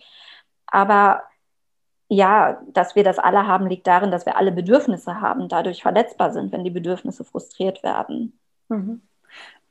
[0.66, 1.22] Aber
[2.08, 6.32] ja, dass wir das alle haben, liegt darin, dass wir alle Bedürfnisse haben, dadurch verletzbar
[6.32, 8.38] sind, wenn die Bedürfnisse frustriert werden.
[8.68, 9.02] Mhm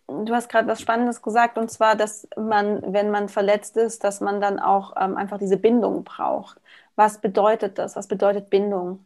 [0.07, 4.21] du hast gerade was Spannendes gesagt, und zwar, dass man, wenn man verletzt ist, dass
[4.21, 6.59] man dann auch ähm, einfach diese Bindung braucht.
[6.95, 7.95] Was bedeutet das?
[7.95, 9.05] Was bedeutet Bindung?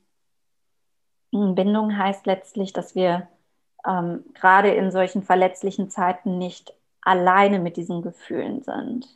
[1.34, 3.28] Hm, Bindung heißt letztlich, dass wir
[3.88, 9.08] ähm, gerade in solchen verletzlichen Zeiten nicht alleine mit diesen Gefühlen sind.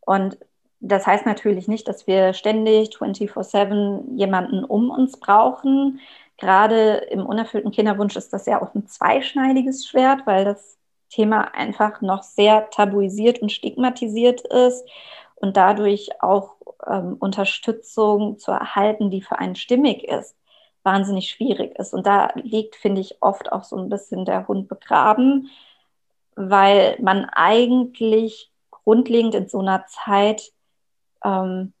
[0.00, 0.38] Und
[0.80, 6.00] das heißt natürlich nicht, dass wir ständig 24-7 jemanden um uns brauchen.
[6.38, 10.79] Gerade im unerfüllten Kinderwunsch ist das ja auch ein zweischneidiges Schwert, weil das
[11.10, 14.88] Thema einfach noch sehr tabuisiert und stigmatisiert ist
[15.36, 20.36] und dadurch auch ähm, Unterstützung zu erhalten, die für einen stimmig ist,
[20.82, 21.92] wahnsinnig schwierig ist.
[21.92, 25.50] Und da liegt, finde ich, oft auch so ein bisschen der Hund begraben,
[26.36, 30.52] weil man eigentlich grundlegend in so einer Zeit
[31.24, 31.72] ähm,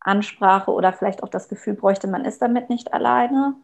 [0.00, 3.54] Ansprache oder vielleicht auch das Gefühl bräuchte, man ist damit nicht alleine.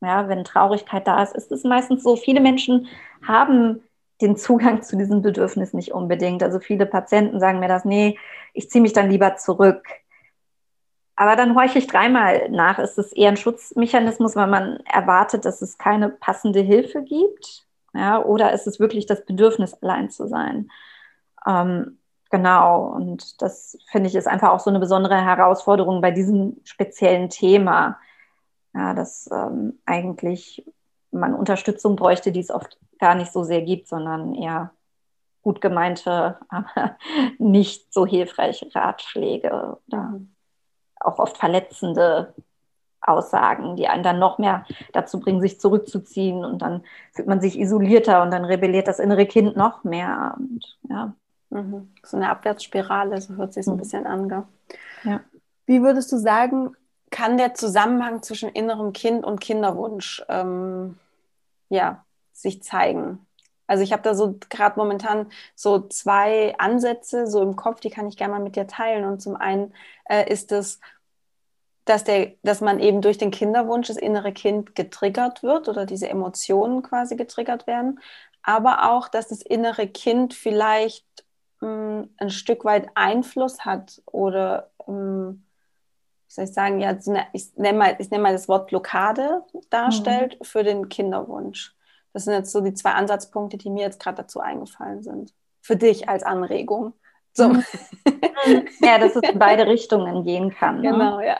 [0.00, 2.86] Ja, wenn Traurigkeit da ist, ist es meistens so, viele Menschen
[3.26, 3.82] haben
[4.20, 6.42] den Zugang zu diesem Bedürfnis nicht unbedingt.
[6.42, 8.18] Also viele Patienten sagen mir das, nee,
[8.52, 9.86] ich ziehe mich dann lieber zurück.
[11.16, 12.78] Aber dann horche ich dreimal nach.
[12.78, 17.66] Ist es eher ein Schutzmechanismus, weil man erwartet, dass es keine passende Hilfe gibt?
[17.94, 20.70] Ja, oder ist es wirklich das Bedürfnis, allein zu sein?
[21.46, 21.98] Ähm,
[22.30, 22.86] genau.
[22.86, 27.98] Und das finde ich ist einfach auch so eine besondere Herausforderung bei diesem speziellen Thema.
[28.74, 30.64] Ja, dass ähm, eigentlich
[31.10, 34.72] man Unterstützung bräuchte, die es oft gar nicht so sehr gibt, sondern eher
[35.42, 36.96] gut gemeinte, aber
[37.38, 40.20] nicht so hilfreiche Ratschläge oder
[41.00, 42.34] auch oft verletzende
[43.00, 47.58] Aussagen, die einen dann noch mehr dazu bringen, sich zurückzuziehen und dann fühlt man sich
[47.58, 50.34] isolierter und dann rebelliert das innere Kind noch mehr.
[50.38, 51.14] Und, ja.
[51.50, 51.90] Mhm.
[52.02, 53.80] So eine Abwärtsspirale, so hört sich so ein mhm.
[53.80, 54.44] bisschen an.
[55.04, 55.20] Ja.
[55.66, 56.76] Wie würdest du sagen,
[57.10, 60.98] kann der Zusammenhang zwischen innerem Kind und Kinderwunsch ähm,
[61.68, 63.26] ja, sich zeigen?
[63.66, 68.08] Also ich habe da so gerade momentan so zwei Ansätze so im Kopf, die kann
[68.08, 69.04] ich gerne mal mit dir teilen.
[69.04, 69.74] Und zum einen
[70.08, 70.80] äh, ist es,
[71.84, 76.08] dass, der, dass man eben durch den Kinderwunsch das innere Kind getriggert wird oder diese
[76.08, 78.00] Emotionen quasi getriggert werden,
[78.42, 81.06] aber auch, dass das innere Kind vielleicht
[81.60, 85.44] mh, hm, ein Stück weit Einfluss hat oder mh, hm,
[86.28, 86.96] wie soll ich sagen, ja,
[87.32, 90.44] ich nenne mal, ich nenne mal das Wort Blockade darstellt mhm.
[90.44, 91.74] für den Kinderwunsch.
[92.12, 95.34] Das sind jetzt so die zwei Ansatzpunkte, die mir jetzt gerade dazu eingefallen sind.
[95.62, 96.92] Für dich als Anregung.
[97.32, 97.48] So.
[97.48, 97.64] Mhm.
[98.80, 100.80] Ja, dass es in beide Richtungen gehen kann.
[100.80, 100.92] Ne?
[100.92, 101.36] Genau, ja.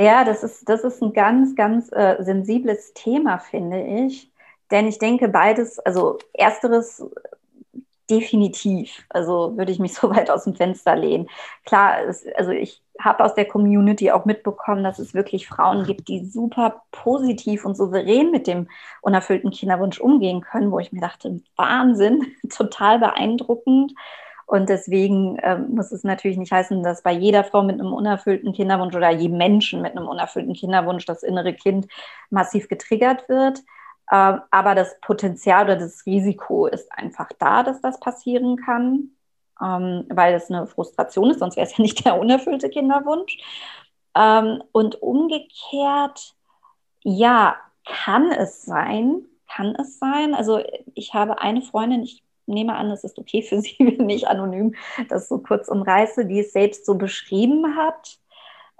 [0.00, 4.32] Ja, das ist, das ist ein ganz, ganz äh, sensibles Thema, finde ich.
[4.70, 7.04] Denn ich denke, beides, also ersteres
[8.10, 9.04] definitiv.
[9.08, 11.28] Also würde ich mich so weit aus dem Fenster lehnen.
[11.64, 16.08] Klar, es, also ich habe aus der Community auch mitbekommen, dass es wirklich Frauen gibt,
[16.08, 18.68] die super positiv und souverän mit dem
[19.02, 23.92] unerfüllten Kinderwunsch umgehen können, wo ich mir dachte, Wahnsinn, total beeindruckend.
[24.46, 28.52] Und deswegen äh, muss es natürlich nicht heißen, dass bei jeder Frau mit einem unerfüllten
[28.52, 31.86] Kinderwunsch oder jedem Menschen mit einem unerfüllten Kinderwunsch das innere Kind
[32.30, 33.60] massiv getriggert wird.
[34.10, 39.10] Ähm, aber das Potenzial oder das Risiko ist einfach da, dass das passieren kann,
[39.62, 43.38] ähm, weil es eine Frustration ist, sonst wäre es ja nicht der unerfüllte Kinderwunsch.
[44.14, 46.34] Ähm, und umgekehrt,
[47.02, 50.34] ja, kann es sein, kann es sein.
[50.34, 50.60] Also
[50.94, 54.74] ich habe eine Freundin, ich nehme an, es ist okay für sie, wenn ich anonym
[55.08, 58.18] das so kurz umreiße, die es selbst so beschrieben hat.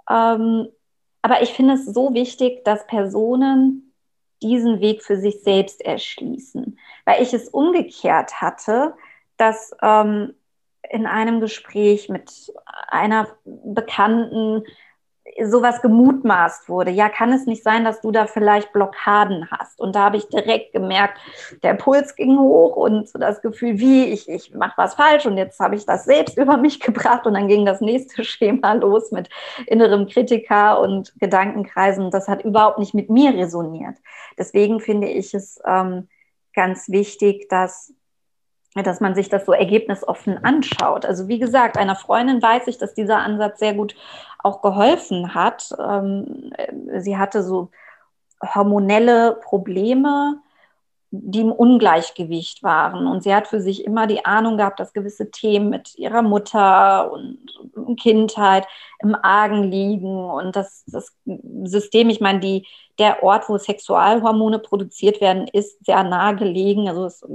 [0.07, 3.84] aber ich finde es so wichtig, dass Personen
[4.45, 6.77] diesen Weg für sich selbst erschließen.
[7.05, 8.93] Weil ich es umgekehrt hatte,
[9.37, 10.35] dass ähm,
[10.89, 12.53] in einem Gespräch mit
[12.87, 14.63] einer Bekannten
[15.43, 16.91] sowas gemutmaßt wurde.
[16.91, 19.79] Ja, kann es nicht sein, dass du da vielleicht Blockaden hast?
[19.81, 21.19] Und da habe ich direkt gemerkt,
[21.61, 25.37] der Puls ging hoch und so das Gefühl, wie ich, ich mache was falsch und
[25.37, 29.11] jetzt habe ich das selbst über mich gebracht und dann ging das nächste Schema los
[29.11, 29.29] mit
[29.67, 32.11] innerem Kritiker und Gedankenkreisen.
[32.11, 33.97] Das hat überhaupt nicht mit mir resoniert.
[34.37, 36.07] Deswegen finde ich es ähm,
[36.53, 37.93] ganz wichtig, dass
[38.83, 41.05] dass man sich das so ergebnisoffen anschaut.
[41.05, 43.95] Also wie gesagt, einer Freundin weiß ich, dass dieser Ansatz sehr gut
[44.39, 45.69] auch geholfen hat.
[45.79, 46.51] Ähm,
[46.97, 47.69] sie hatte so
[48.53, 50.41] hormonelle Probleme,
[51.11, 53.07] die im Ungleichgewicht waren.
[53.07, 57.11] Und sie hat für sich immer die Ahnung gehabt, dass gewisse Themen mit ihrer Mutter
[57.11, 58.67] und Kindheit
[58.99, 60.29] im Argen liegen.
[60.29, 61.15] Und das, das
[61.63, 62.67] System, ich meine, die,
[62.99, 66.89] der Ort, wo Sexualhormone produziert werden, ist sehr nah gelegen.
[66.89, 67.25] Also es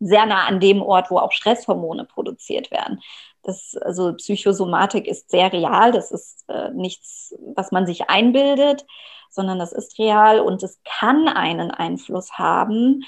[0.00, 3.00] sehr nah an dem Ort, wo auch Stresshormone produziert werden.
[3.42, 8.84] Das, also Psychosomatik ist sehr real, das ist äh, nichts, was man sich einbildet,
[9.30, 13.04] sondern das ist real und es kann einen Einfluss haben,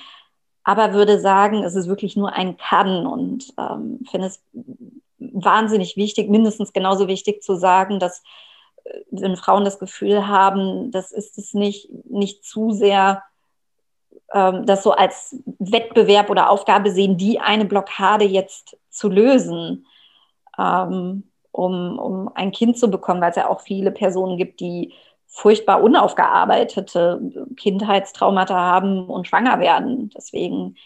[0.63, 4.43] aber würde sagen, es ist wirklich nur ein Kann und ähm, finde es
[5.19, 8.23] wahnsinnig wichtig, mindestens genauso wichtig zu sagen, dass
[8.85, 13.23] äh, wenn Frauen das Gefühl haben, das ist es nicht, nicht zu sehr
[14.35, 19.87] ähm, das so als Wettbewerb oder Aufgabe sehen, die eine Blockade jetzt zu lösen,
[20.59, 24.93] ähm, um, um ein Kind zu bekommen, weil es ja auch viele Personen gibt, die
[25.27, 27.21] furchtbar unaufgearbeitete
[27.57, 30.11] Kindheitstraumata haben und schwanger werden.
[30.17, 30.77] Deswegen,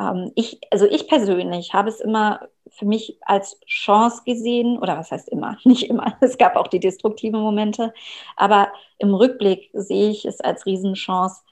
[0.00, 5.10] ähm, ich, also ich persönlich habe es immer für mich als Chance gesehen, oder was
[5.10, 7.92] heißt immer, nicht immer, es gab auch die destruktiven Momente,
[8.36, 11.42] aber im Rückblick sehe ich es als Riesenchance,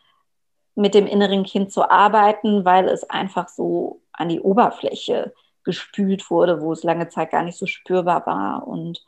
[0.75, 6.61] mit dem inneren Kind zu arbeiten, weil es einfach so an die Oberfläche gespült wurde,
[6.61, 9.05] wo es lange Zeit gar nicht so spürbar war und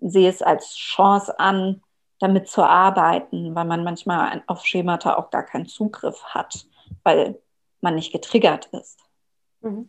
[0.00, 1.82] sehe es als Chance an,
[2.20, 6.66] damit zu arbeiten, weil man manchmal auf Schemata auch gar keinen Zugriff hat,
[7.02, 7.40] weil
[7.80, 9.00] man nicht getriggert ist.
[9.60, 9.88] Mhm.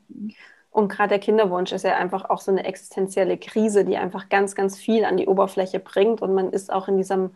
[0.69, 4.55] Und gerade der Kinderwunsch ist ja einfach auch so eine existenzielle Krise, die einfach ganz,
[4.55, 6.21] ganz viel an die Oberfläche bringt.
[6.21, 7.33] Und man ist auch in diesem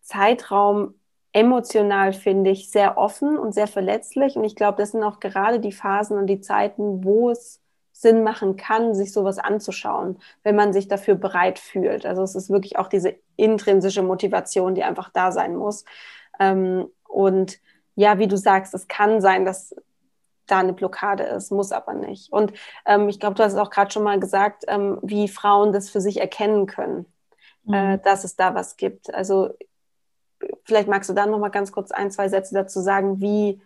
[0.00, 0.94] Zeitraum
[1.32, 4.36] emotional, finde ich, sehr offen und sehr verletzlich.
[4.36, 7.60] Und ich glaube, das sind auch gerade die Phasen und die Zeiten, wo es
[7.92, 12.04] Sinn machen kann, sich sowas anzuschauen, wenn man sich dafür bereit fühlt.
[12.04, 15.84] Also es ist wirklich auch diese intrinsische Motivation, die einfach da sein muss.
[16.40, 17.60] Ähm, und
[17.94, 19.74] ja, wie du sagst, es kann sein, dass
[20.46, 22.32] da eine Blockade ist, muss aber nicht.
[22.32, 22.52] Und
[22.86, 25.88] ähm, ich glaube, du hast es auch gerade schon mal gesagt, ähm, wie Frauen das
[25.88, 27.06] für sich erkennen können,
[27.64, 27.74] mhm.
[27.74, 29.14] äh, dass es da was gibt.
[29.14, 29.50] Also
[30.64, 33.60] vielleicht magst du dann noch mal ganz kurz ein, zwei Sätze dazu sagen, wie,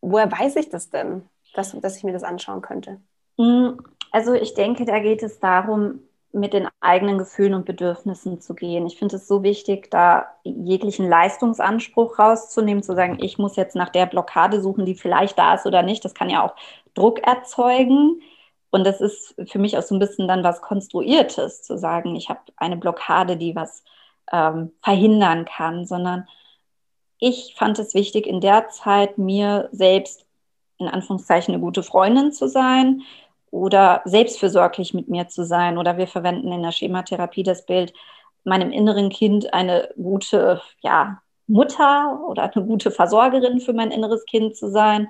[0.00, 1.22] woher weiß ich das denn,
[1.54, 3.00] dass, dass ich mir das anschauen könnte?
[3.36, 3.78] Mm,
[4.10, 6.00] also ich denke, da geht es darum,
[6.32, 8.86] mit den eigenen Gefühlen und Bedürfnissen zu gehen.
[8.86, 13.88] Ich finde es so wichtig, da jeglichen Leistungsanspruch rauszunehmen, zu sagen, ich muss jetzt nach
[13.88, 16.04] der Blockade suchen, die vielleicht da ist oder nicht.
[16.04, 16.54] Das kann ja auch
[16.94, 18.22] Druck erzeugen.
[18.70, 22.28] Und das ist für mich auch so ein bisschen dann was Konstruiertes, zu sagen, ich
[22.28, 23.82] habe eine Blockade, die was
[24.32, 26.28] ähm, verhindern kann, sondern
[27.18, 30.24] ich fand es wichtig, in der Zeit mir selbst
[30.78, 33.02] in Anführungszeichen eine gute Freundin zu sein
[33.50, 35.76] oder selbstfürsorglich mit mir zu sein.
[35.76, 37.92] Oder wir verwenden in der Schematherapie das Bild,
[38.44, 44.56] meinem inneren Kind eine gute ja, Mutter oder eine gute Versorgerin für mein inneres Kind
[44.56, 45.08] zu sein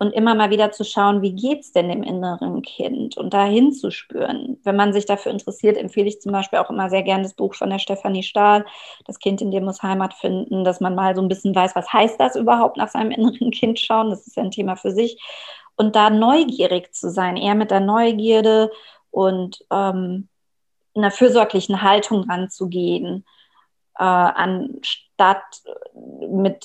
[0.00, 3.44] und immer mal wieder zu schauen, wie geht es denn dem inneren Kind und da
[3.44, 4.58] hinzuspüren.
[4.64, 7.54] Wenn man sich dafür interessiert, empfehle ich zum Beispiel auch immer sehr gerne das Buch
[7.54, 8.64] von der Stefanie Stahl,
[9.04, 11.92] Das Kind in dir muss Heimat finden, dass man mal so ein bisschen weiß, was
[11.92, 14.08] heißt das überhaupt nach seinem inneren Kind schauen.
[14.08, 15.22] Das ist ja ein Thema für sich.
[15.76, 18.70] Und da neugierig zu sein, eher mit der Neugierde
[19.10, 20.28] und ähm,
[20.94, 23.26] einer fürsorglichen Haltung ranzugehen,
[23.98, 25.44] äh, anstatt
[26.26, 26.64] mit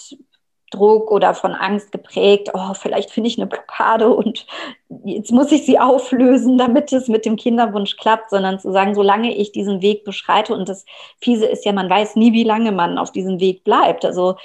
[0.72, 4.46] Druck oder von Angst geprägt, oh, vielleicht finde ich eine Blockade und
[5.06, 9.36] jetzt muss ich sie auflösen, damit es mit dem Kinderwunsch klappt, sondern zu sagen, solange
[9.36, 10.86] ich diesen Weg beschreite und das
[11.22, 14.06] Fiese ist ja, man weiß nie, wie lange man auf diesem Weg bleibt.
[14.06, 14.36] Also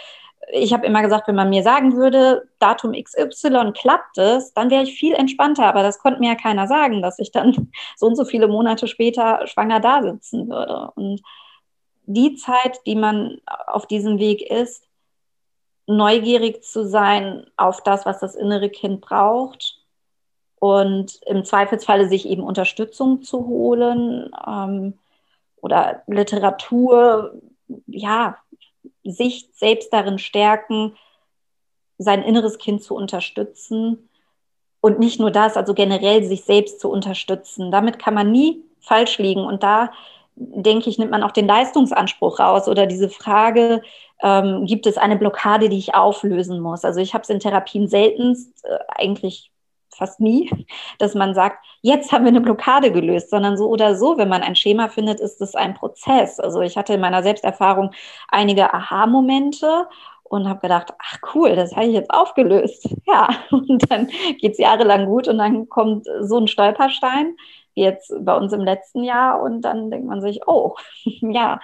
[0.53, 4.83] ich habe immer gesagt, wenn man mir sagen würde, Datum XY klappt es, dann wäre
[4.83, 5.65] ich viel entspannter.
[5.67, 8.89] Aber das konnte mir ja keiner sagen, dass ich dann so und so viele Monate
[8.89, 10.91] später schwanger da sitzen würde.
[10.95, 11.23] Und
[12.07, 14.85] die Zeit, die man auf diesem Weg ist,
[15.87, 19.79] neugierig zu sein auf das, was das innere Kind braucht
[20.61, 24.99] und im Zweifelsfalle sich eben Unterstützung zu holen ähm,
[25.61, 27.35] oder Literatur,
[27.87, 28.37] ja,
[29.05, 30.97] sich selbst darin stärken,
[31.99, 34.09] sein inneres Kind zu unterstützen
[34.81, 37.71] und nicht nur das, also generell sich selbst zu unterstützen.
[37.71, 39.93] Damit kann man nie falsch liegen und da
[40.37, 43.83] denke ich, nimmt man auch den Leistungsanspruch raus oder diese Frage,
[44.23, 46.85] ähm, gibt es eine Blockade, die ich auflösen muss?
[46.85, 49.51] Also ich habe es in Therapien seltenst, äh, eigentlich
[49.95, 50.51] fast nie,
[50.99, 54.43] dass man sagt, jetzt haben wir eine Blockade gelöst, sondern so oder so, wenn man
[54.43, 56.41] ein Schema findet, ist es ein Prozess.
[56.41, 57.93] Also ich hatte in meiner Selbsterfahrung
[58.29, 59.87] einige Aha-Momente
[60.25, 62.89] und habe gedacht, ach cool, das habe ich jetzt aufgelöst.
[63.07, 64.09] Ja, und dann
[64.41, 67.37] geht es jahrelang gut und dann kommt so ein Stolperstein,
[67.75, 71.59] wie jetzt bei uns im letzten Jahr und dann denkt man sich, oh, ja,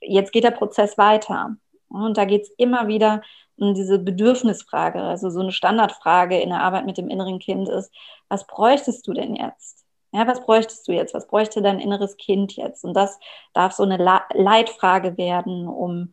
[0.00, 1.56] jetzt geht der Prozess weiter.
[1.88, 3.22] Und da geht es immer wieder
[3.56, 7.92] um diese Bedürfnisfrage, also so eine Standardfrage in der Arbeit mit dem inneren Kind ist,
[8.28, 9.84] was bräuchtest du denn jetzt?
[10.12, 11.12] Ja, was bräuchtest du jetzt?
[11.12, 12.84] Was bräuchte dein inneres Kind jetzt?
[12.84, 13.18] Und das
[13.52, 13.96] darf so eine
[14.32, 16.12] Leitfrage werden, um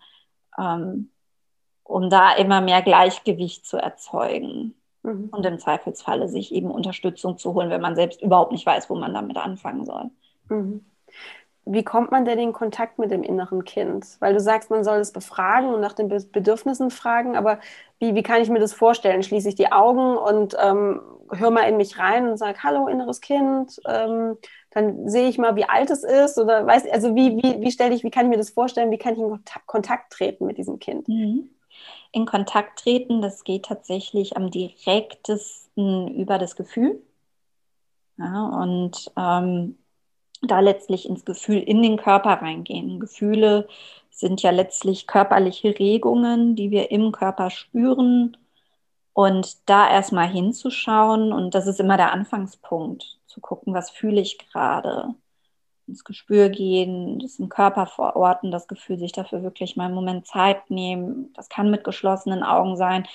[0.58, 1.12] ähm,
[1.86, 4.74] um da immer mehr Gleichgewicht zu erzeugen.
[5.04, 5.30] Mhm.
[5.32, 8.96] Und im Zweifelsfalle sich eben Unterstützung zu holen, wenn man selbst überhaupt nicht weiß, wo
[8.96, 10.10] man damit anfangen soll.
[10.50, 10.84] Mhm.
[11.66, 14.06] Wie kommt man denn in Kontakt mit dem inneren Kind?
[14.20, 17.60] Weil du sagst, man soll es befragen und nach den Bedürfnissen fragen, aber
[18.00, 19.24] wie, wie kann ich mir das vorstellen?
[19.24, 21.02] Schließe ich die Augen und ähm,
[21.32, 24.38] höre mal in mich rein und sage, hallo inneres Kind, ähm,
[24.72, 27.96] dann sehe ich mal, wie alt es ist oder weiß, also wie, wie, wie stelle
[27.96, 30.80] ich, wie kann ich mir das vorstellen, wie kann ich in Kontakt treten mit diesem
[30.80, 31.08] Kind?
[31.08, 31.50] Mhm
[32.12, 37.02] in Kontakt treten, das geht tatsächlich am direktesten über das Gefühl.
[38.18, 39.78] Ja, und ähm,
[40.42, 43.00] da letztlich ins Gefühl in den Körper reingehen.
[43.00, 43.68] Gefühle
[44.12, 48.38] sind ja letztlich körperliche Regungen, die wir im Körper spüren.
[49.14, 54.38] Und da erstmal hinzuschauen, und das ist immer der Anfangspunkt, zu gucken, was fühle ich
[54.38, 55.16] gerade
[55.88, 60.28] ins Gespür gehen, das im Körper verorten, das Gefühl, sich dafür wirklich mal einen Moment
[60.28, 61.32] Zeit nehmen.
[61.36, 63.08] Das kann mit geschlossenen Augen sein.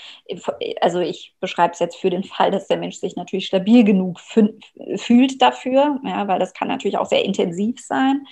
[0.81, 4.21] Also ich beschreibe es jetzt für den Fall, dass der Mensch sich natürlich stabil genug
[4.21, 8.27] fühlt dafür, ja, weil das kann natürlich auch sehr intensiv sein.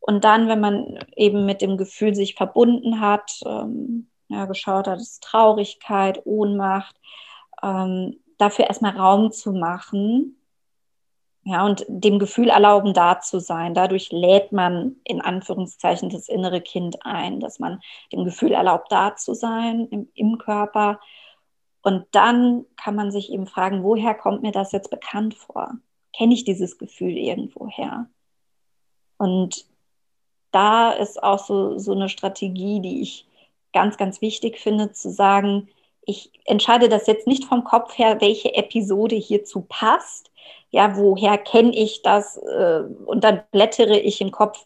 [0.00, 5.00] Und dann, wenn man eben mit dem Gefühl sich verbunden hat, ähm, ja, geschaut hat,
[5.00, 6.94] ist Traurigkeit, Ohnmacht,
[7.62, 10.36] ähm, dafür erstmal Raum zu machen,
[11.44, 13.74] ja, und dem Gefühl erlauben, da zu sein.
[13.74, 17.80] Dadurch lädt man in Anführungszeichen das innere Kind ein, dass man
[18.12, 21.00] dem Gefühl erlaubt, da zu sein im, im Körper.
[21.82, 25.72] Und dann kann man sich eben fragen, woher kommt mir das jetzt bekannt vor?
[26.16, 28.08] Kenne ich dieses Gefühl irgendwoher?
[29.18, 29.66] Und
[30.50, 33.26] da ist auch so, so eine Strategie, die ich
[33.74, 35.68] ganz, ganz wichtig finde, zu sagen,
[36.06, 40.30] ich entscheide das jetzt nicht vom Kopf her, welche Episode hierzu passt,
[40.70, 42.36] ja, woher kenne ich das?
[42.36, 44.64] Äh, und dann blättere ich im Kopf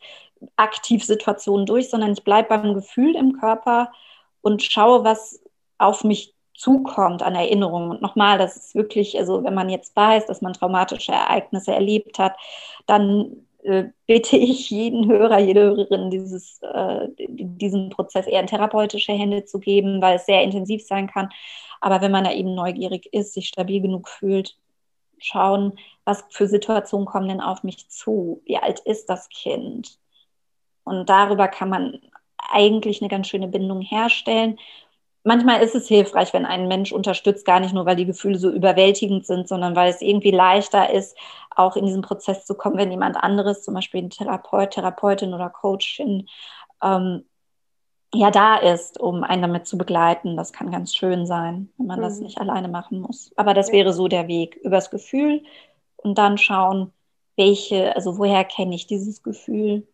[0.57, 3.93] aktiv Situationen durch, sondern ich bleibe beim Gefühl im Körper
[4.41, 5.43] und schaue, was
[5.77, 7.91] auf mich zukommt an Erinnerungen.
[7.91, 12.19] Und nochmal, das ist wirklich, also wenn man jetzt weiß, dass man traumatische Ereignisse erlebt
[12.19, 12.37] hat,
[12.87, 13.47] dann
[14.07, 19.59] bitte ich jeden Hörer, jede Hörerin, dieses, äh, diesen Prozess eher in therapeutische Hände zu
[19.59, 21.29] geben, weil es sehr intensiv sein kann.
[21.81, 24.57] Aber wenn man da eben neugierig ist, sich stabil genug fühlt,
[25.19, 28.43] schauen, was für Situationen kommen denn auf mich zu?
[28.45, 29.99] Wie alt ist das Kind?
[30.85, 31.99] Und darüber kann man
[32.51, 34.59] eigentlich eine ganz schöne Bindung herstellen.
[35.25, 38.51] Manchmal ist es hilfreich, wenn ein Mensch unterstützt, gar nicht nur, weil die Gefühle so
[38.51, 41.17] überwältigend sind, sondern weil es irgendwie leichter ist,
[41.59, 45.51] auch in diesen Prozess zu kommen, wenn jemand anderes, zum Beispiel ein Therapeut, Therapeutin oder
[45.51, 46.29] Coachin,
[46.83, 47.25] ähm,
[48.15, 50.37] ja da ist, um einen damit zu begleiten.
[50.37, 52.05] Das kann ganz schön sein, wenn man mhm.
[52.05, 53.33] das nicht alleine machen muss.
[53.37, 53.75] Aber das ja.
[53.75, 55.43] wäre so der Weg, übers Gefühl
[55.97, 56.93] und dann schauen,
[57.37, 59.87] welche, also woher kenne ich dieses Gefühl?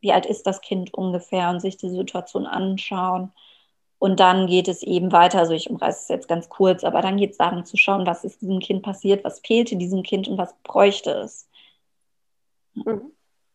[0.00, 1.50] Wie alt ist das Kind ungefähr?
[1.50, 3.32] Und sich die Situation anschauen.
[4.02, 7.18] Und dann geht es eben weiter, also ich umreiße es jetzt ganz kurz, aber dann
[7.18, 10.38] geht es darum zu schauen, was ist diesem Kind passiert, was fehlte diesem Kind und
[10.38, 11.48] was bräuchte es.
[12.74, 13.12] Mhm.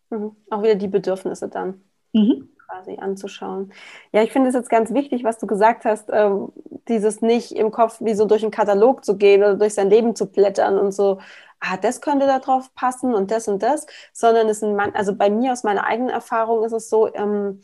[0.09, 0.37] Mhm.
[0.49, 1.81] Auch wieder die Bedürfnisse dann.
[2.13, 3.71] Mhm quasi anzuschauen.
[4.11, 6.51] Ja, ich finde es jetzt ganz wichtig, was du gesagt hast, ähm,
[6.89, 10.17] dieses nicht im Kopf wie so durch einen Katalog zu gehen oder durch sein Leben
[10.17, 11.19] zu blättern und so,
[11.61, 15.29] ah, das könnte da drauf passen und das und das, sondern es sind, also bei
[15.29, 17.61] mir aus meiner eigenen Erfahrung ist es so, ähm,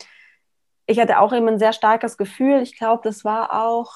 [0.85, 2.61] ich hatte auch eben ein sehr starkes Gefühl.
[2.61, 3.93] Ich glaube, das war auch,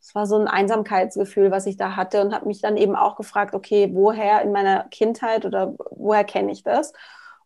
[0.00, 3.16] es war so ein Einsamkeitsgefühl, was ich da hatte und habe mich dann eben auch
[3.16, 6.92] gefragt, okay, woher in meiner Kindheit oder woher kenne ich das?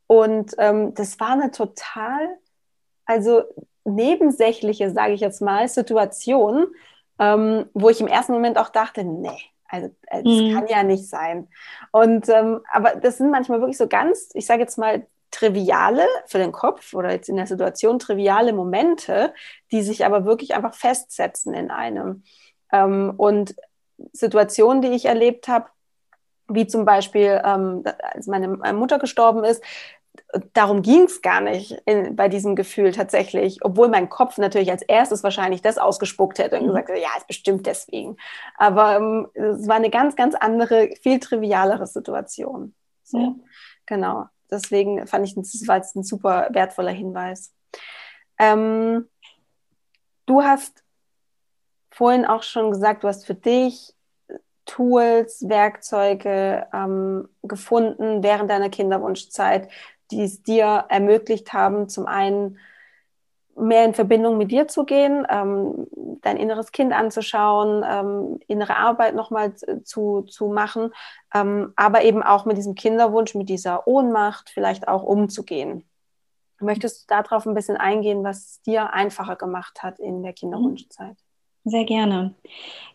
[0.06, 2.38] Und ähm, das war eine total
[3.06, 3.42] also
[3.84, 6.66] nebensächliche, sage ich jetzt mal, Situation,
[7.18, 9.38] ähm, wo ich im ersten Moment auch dachte, nee,
[9.68, 10.54] also äh, das mhm.
[10.54, 11.48] kann ja nicht sein.
[11.92, 16.38] Und ähm, aber das sind manchmal wirklich so ganz, ich sage jetzt mal, triviale für
[16.38, 19.34] den Kopf oder jetzt in der Situation triviale Momente,
[19.72, 22.22] die sich aber wirklich einfach festsetzen in einem.
[22.72, 23.54] Ähm, und
[24.12, 25.66] Situationen, die ich erlebt habe,
[26.48, 29.62] wie zum Beispiel, ähm, als meine Mutter gestorben ist,
[30.52, 34.82] darum ging es gar nicht in, bei diesem Gefühl tatsächlich, obwohl mein Kopf natürlich als
[34.82, 36.68] erstes wahrscheinlich das ausgespuckt hätte und mhm.
[36.68, 38.16] gesagt hätte, ja, ist bestimmt deswegen.
[38.56, 42.74] Aber ähm, es war eine ganz, ganz andere, viel trivialere Situation.
[43.02, 43.34] So, ja.
[43.86, 44.26] genau.
[44.54, 47.52] Deswegen fand ich, das war jetzt ein super wertvoller Hinweis.
[48.38, 49.08] Ähm,
[50.26, 50.82] du hast
[51.90, 53.94] vorhin auch schon gesagt, du hast für dich
[54.66, 59.70] Tools, Werkzeuge ähm, gefunden während deiner Kinderwunschzeit,
[60.10, 62.58] die es dir ermöglicht haben, zum einen
[63.56, 65.86] mehr in Verbindung mit dir zu gehen, ähm,
[66.22, 70.92] dein inneres Kind anzuschauen, ähm, innere Arbeit nochmal zu, zu machen,
[71.34, 75.84] ähm, aber eben auch mit diesem Kinderwunsch, mit dieser Ohnmacht vielleicht auch umzugehen.
[76.60, 81.16] Möchtest du darauf ein bisschen eingehen, was dir einfacher gemacht hat in der Kinderwunschzeit?
[81.66, 82.34] Sehr gerne.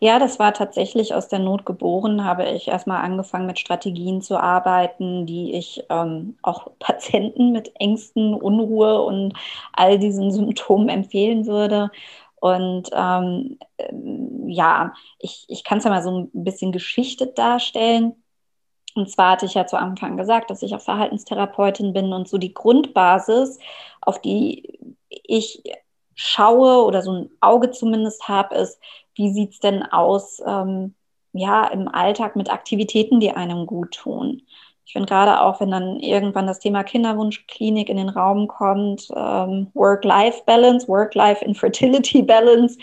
[0.00, 4.38] Ja, das war tatsächlich aus der Not geboren, habe ich erstmal angefangen mit Strategien zu
[4.40, 9.34] arbeiten, die ich ähm, auch Patienten mit Ängsten, Unruhe und
[9.72, 11.90] all diesen Symptomen empfehlen würde.
[12.40, 13.92] Und ähm, äh,
[14.46, 18.14] ja, ich, ich kann es ja mal so ein bisschen geschichtet darstellen.
[18.94, 22.38] Und zwar hatte ich ja zu Anfang gesagt, dass ich auch Verhaltenstherapeutin bin und so
[22.38, 23.58] die Grundbasis,
[24.00, 25.62] auf die ich
[26.20, 28.78] schaue oder so ein Auge zumindest habe, ist,
[29.14, 30.94] wie sieht es denn aus ähm,
[31.32, 34.42] ja, im Alltag mit Aktivitäten, die einem gut tun.
[34.84, 39.68] Ich finde gerade auch, wenn dann irgendwann das Thema Kinderwunschklinik in den Raum kommt, ähm,
[39.74, 42.78] Work-Life-Balance, Work-Life-Infertility-Balance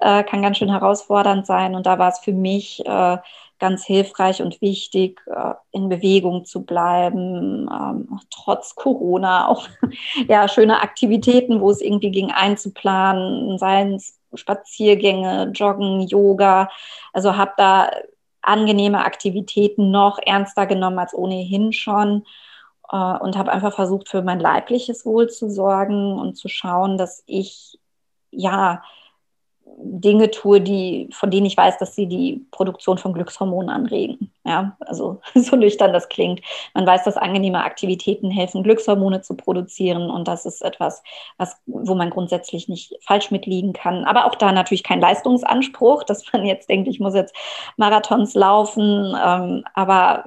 [0.00, 1.74] äh, kann ganz schön herausfordernd sein.
[1.74, 3.18] Und da war es für mich äh,
[3.58, 9.68] ganz hilfreich und wichtig, äh, in Bewegung zu bleiben, ähm, trotz Corona auch
[10.28, 16.68] ja schöne Aktivitäten, wo es irgendwie ging einzuplanen, seien es Spaziergänge, Joggen, Yoga.
[17.12, 17.90] Also habe da
[18.42, 22.24] angenehme Aktivitäten noch ernster genommen als ohnehin schon
[22.90, 27.22] äh, und habe einfach versucht, für mein leibliches Wohl zu sorgen und zu schauen, dass
[27.26, 27.78] ich
[28.30, 28.82] ja
[29.80, 34.32] Dinge tue, die, von denen ich weiß, dass sie die Produktion von Glückshormonen anregen.
[34.44, 36.40] Ja, also so nüchtern das klingt.
[36.74, 41.02] Man weiß, dass angenehme Aktivitäten helfen, Glückshormone zu produzieren und das ist etwas,
[41.36, 44.04] was, wo man grundsätzlich nicht falsch mitliegen kann.
[44.04, 47.34] Aber auch da natürlich kein Leistungsanspruch, dass man jetzt denkt, ich muss jetzt
[47.76, 50.24] Marathons laufen, ähm, aber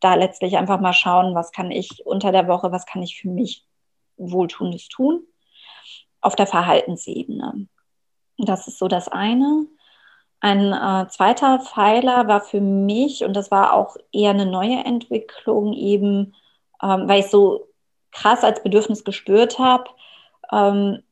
[0.00, 3.28] da letztlich einfach mal schauen, was kann ich unter der Woche, was kann ich für
[3.28, 3.64] mich
[4.16, 5.24] Wohltuendes tun
[6.20, 7.66] auf der Verhaltensebene.
[8.38, 9.66] Das ist so das eine.
[10.40, 15.72] Ein äh, zweiter Pfeiler war für mich, und das war auch eher eine neue Entwicklung,
[15.72, 16.34] eben,
[16.82, 17.68] ähm, weil ich so
[18.12, 19.84] krass als Bedürfnis gespürt habe,
[20.52, 21.02] ähm,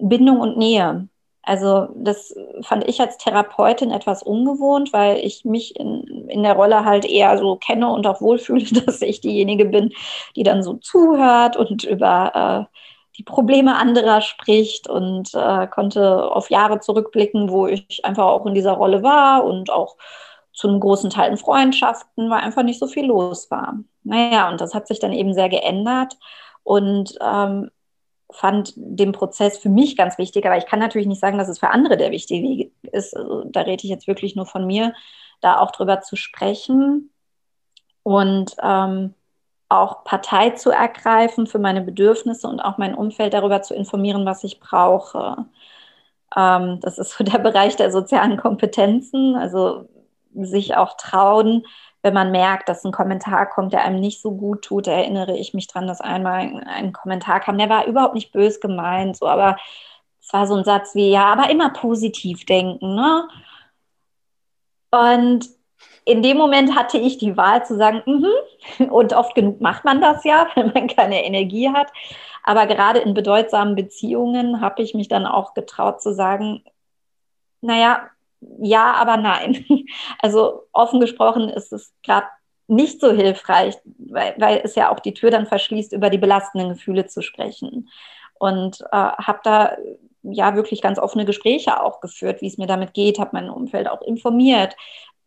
[0.00, 1.08] Bindung und Nähe.
[1.42, 6.84] Also das fand ich als Therapeutin etwas ungewohnt, weil ich mich in, in der Rolle
[6.84, 9.92] halt eher so kenne und auch wohlfühle, dass ich diejenige bin,
[10.36, 12.78] die dann so zuhört und über äh,
[13.18, 18.54] die Probleme anderer spricht und äh, konnte auf Jahre zurückblicken, wo ich einfach auch in
[18.54, 19.96] dieser Rolle war und auch
[20.52, 23.78] zu einem großen Teil in Freundschaften, weil einfach nicht so viel los war.
[24.04, 26.16] Naja, und das hat sich dann eben sehr geändert
[26.62, 27.70] und ähm,
[28.30, 31.58] fand den Prozess für mich ganz wichtig, aber ich kann natürlich nicht sagen, dass es
[31.58, 33.16] für andere der wichtige ist.
[33.16, 34.94] Also, da rede ich jetzt wirklich nur von mir,
[35.40, 37.10] da auch drüber zu sprechen.
[38.02, 39.14] Und ähm,
[39.68, 44.44] auch Partei zu ergreifen für meine Bedürfnisse und auch mein Umfeld darüber zu informieren, was
[44.44, 45.46] ich brauche.
[46.36, 49.88] Ähm, das ist so der Bereich der sozialen Kompetenzen, also
[50.34, 51.64] sich auch trauen,
[52.02, 55.52] wenn man merkt, dass ein Kommentar kommt, der einem nicht so gut tut, erinnere ich
[55.52, 59.56] mich dran, dass einmal ein Kommentar kam, der war überhaupt nicht bös gemeint, so, aber
[60.20, 63.28] es war so ein Satz wie, ja, aber immer positiv denken, ne?
[64.90, 65.48] Und
[66.08, 68.88] in dem Moment hatte ich die Wahl zu sagen, mm -hmm.
[68.88, 71.92] und oft genug macht man das ja, wenn man keine Energie hat.
[72.44, 76.64] Aber gerade in bedeutsamen Beziehungen habe ich mich dann auch getraut zu sagen,
[77.60, 78.08] naja,
[78.40, 79.64] ja, aber nein.
[80.20, 82.26] Also offen gesprochen ist es gerade
[82.68, 86.70] nicht so hilfreich, weil, weil es ja auch die Tür dann verschließt, über die belastenden
[86.70, 87.90] Gefühle zu sprechen.
[88.38, 89.76] Und äh, habe da
[90.22, 93.88] ja wirklich ganz offene Gespräche auch geführt, wie es mir damit geht, habe mein Umfeld
[93.88, 94.76] auch informiert,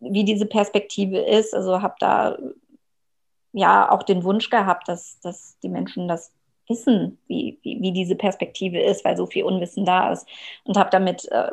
[0.02, 1.54] wie diese Perspektive ist.
[1.54, 2.38] Also habe da
[3.54, 6.34] ja auch den Wunsch gehabt, dass, dass die Menschen das
[6.68, 10.28] wissen, wie, wie, wie diese Perspektive ist, weil so viel Unwissen da ist.
[10.64, 11.52] Und habe damit äh,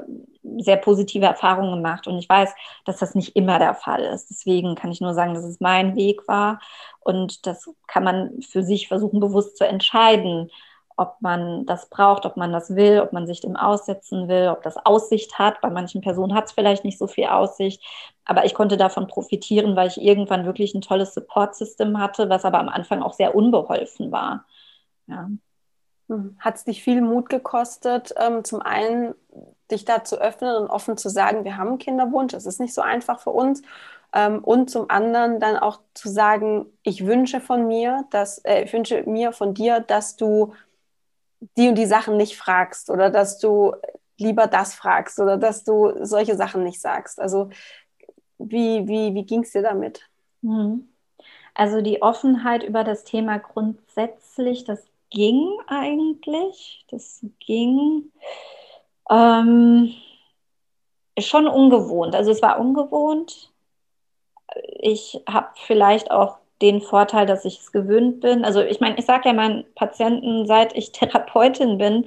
[0.58, 2.06] sehr positive Erfahrungen gemacht.
[2.06, 4.30] Und ich weiß, dass das nicht immer der Fall ist.
[4.30, 6.60] Deswegen kann ich nur sagen, dass es mein Weg war.
[7.00, 10.50] Und das kann man für sich versuchen, bewusst zu entscheiden
[10.98, 14.62] ob man das braucht, ob man das will, ob man sich dem aussetzen will, ob
[14.62, 15.60] das Aussicht hat.
[15.60, 17.82] Bei manchen Personen hat es vielleicht nicht so viel Aussicht,
[18.24, 22.58] aber ich konnte davon profitieren, weil ich irgendwann wirklich ein tolles Support-System hatte, was aber
[22.58, 24.44] am Anfang auch sehr unbeholfen war.
[25.06, 25.30] Ja.
[26.08, 26.36] Hm.
[26.40, 29.14] Hat es dich viel Mut gekostet, ähm, zum einen
[29.70, 32.74] dich da zu öffnen und offen zu sagen, wir haben einen Kinderwunsch, es ist nicht
[32.74, 33.62] so einfach für uns.
[34.12, 38.72] Ähm, und zum anderen dann auch zu sagen, ich wünsche von mir, dass, äh, ich
[38.72, 40.54] wünsche mir von dir, dass du
[41.56, 43.74] die und die Sachen nicht fragst oder dass du
[44.16, 47.20] lieber das fragst oder dass du solche Sachen nicht sagst.
[47.20, 47.50] Also
[48.38, 50.08] wie, wie, wie ging es dir damit?
[50.42, 50.88] Hm.
[51.54, 56.84] Also die Offenheit über das Thema grundsätzlich, das ging eigentlich.
[56.90, 58.12] Das ging
[59.10, 59.92] ähm,
[61.18, 62.14] schon ungewohnt.
[62.14, 63.52] Also es war ungewohnt.
[64.78, 68.44] Ich habe vielleicht auch den Vorteil, dass ich es gewöhnt bin.
[68.44, 72.06] Also ich meine, ich sage ja meinen Patienten, seit ich Therapeutin bin,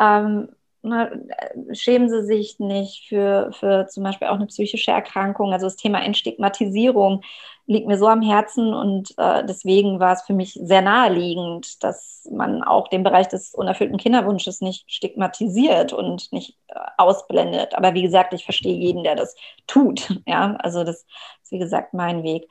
[0.00, 0.48] ähm,
[0.82, 1.26] ne,
[1.72, 5.52] schämen sie sich nicht für, für zum Beispiel auch eine psychische Erkrankung.
[5.52, 7.22] Also das Thema Entstigmatisierung
[7.66, 12.28] liegt mir so am Herzen und äh, deswegen war es für mich sehr naheliegend, dass
[12.30, 17.74] man auch den Bereich des unerfüllten Kinderwunsches nicht stigmatisiert und nicht äh, ausblendet.
[17.74, 19.34] Aber wie gesagt, ich verstehe jeden, der das
[19.66, 20.08] tut.
[20.26, 21.04] Ja, also das
[21.42, 22.48] ist wie gesagt mein Weg.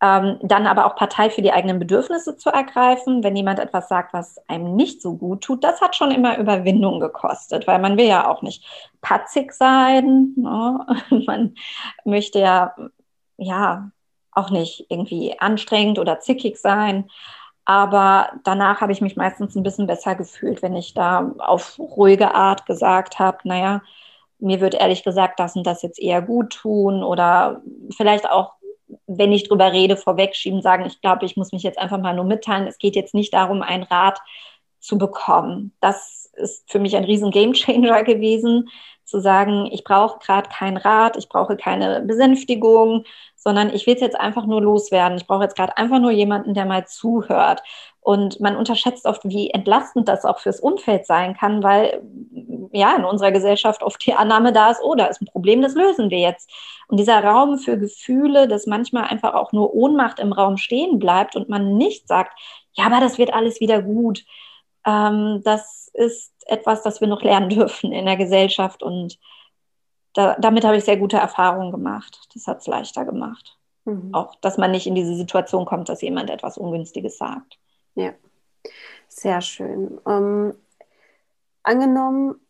[0.00, 4.12] Ähm, dann aber auch Partei für die eigenen Bedürfnisse zu ergreifen, wenn jemand etwas sagt,
[4.12, 8.06] was einem nicht so gut tut, das hat schon immer Überwindung gekostet, weil man will
[8.06, 8.64] ja auch nicht
[9.00, 10.34] patzig sein.
[10.36, 10.86] Ne?
[11.26, 11.54] Man
[12.04, 12.76] möchte ja,
[13.38, 13.90] ja
[14.30, 17.10] auch nicht irgendwie anstrengend oder zickig sein.
[17.64, 22.34] Aber danach habe ich mich meistens ein bisschen besser gefühlt, wenn ich da auf ruhige
[22.34, 23.82] Art gesagt habe, naja,
[24.38, 27.60] mir wird ehrlich gesagt das und das jetzt eher gut tun oder
[27.96, 28.54] vielleicht auch
[29.08, 32.26] wenn ich drüber rede, vorwegschieben, sagen, ich glaube, ich muss mich jetzt einfach mal nur
[32.26, 32.66] mitteilen.
[32.66, 34.20] Es geht jetzt nicht darum, einen Rat
[34.78, 35.72] zu bekommen.
[35.80, 38.68] Das ist für mich ein riesen Gamechanger gewesen,
[39.04, 43.04] zu sagen, ich brauche gerade keinen Rat, ich brauche keine Besänftigung,
[43.38, 45.16] sondern ich will es jetzt einfach nur loswerden.
[45.16, 47.62] Ich brauche jetzt gerade einfach nur jemanden, der mal zuhört.
[48.00, 52.02] Und man unterschätzt oft, wie entlastend das auch fürs Umfeld sein kann, weil
[52.72, 55.74] ja in unserer Gesellschaft oft die Annahme da ist, oh, da ist ein Problem, das
[55.74, 56.50] lösen wir jetzt.
[56.88, 61.36] Und dieser Raum für Gefühle, dass manchmal einfach auch nur Ohnmacht im Raum stehen bleibt
[61.36, 62.38] und man nicht sagt,
[62.72, 64.24] ja, aber das wird alles wieder gut.
[64.86, 69.18] Ähm, das ist etwas, das wir noch lernen dürfen in der Gesellschaft und
[70.18, 72.28] da, damit habe ich sehr gute Erfahrungen gemacht.
[72.34, 73.56] Das hat es leichter gemacht.
[73.84, 74.12] Mhm.
[74.12, 77.56] Auch, dass man nicht in diese Situation kommt, dass jemand etwas Ungünstiges sagt.
[77.94, 78.10] Ja,
[79.06, 80.00] sehr schön.
[80.08, 80.54] Ähm,
[81.62, 82.40] angenommen,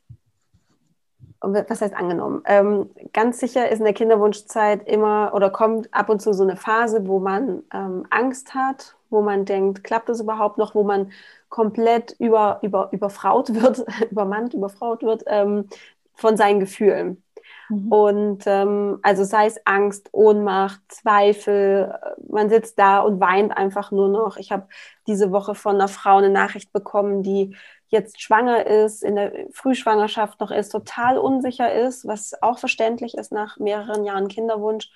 [1.43, 2.41] was heißt angenommen?
[2.47, 6.57] Ähm, ganz sicher ist in der Kinderwunschzeit immer oder kommt ab und zu so eine
[6.57, 11.13] Phase, wo man ähm, Angst hat, wo man denkt, klappt das überhaupt noch, wo man
[11.51, 15.69] komplett über, über, überfraut wird, übermannt, überfraut wird ähm,
[16.15, 17.23] von seinen Gefühlen.
[17.69, 17.93] Mhm.
[17.93, 21.95] Und ähm, also sei es Angst, Ohnmacht, Zweifel,
[22.29, 24.37] man sitzt da und weint einfach nur noch.
[24.37, 24.69] Ich habe
[25.07, 27.57] diese Woche von einer Frau eine Nachricht bekommen, die
[27.89, 33.33] jetzt schwanger ist, in der Frühschwangerschaft noch ist, total unsicher ist, was auch verständlich ist
[33.33, 34.91] nach mehreren Jahren Kinderwunsch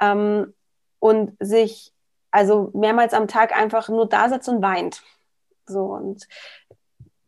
[0.00, 0.52] ähm,
[0.98, 1.92] und sich
[2.30, 5.02] also mehrmals am Tag einfach nur da sitzt und weint.
[5.66, 6.28] So und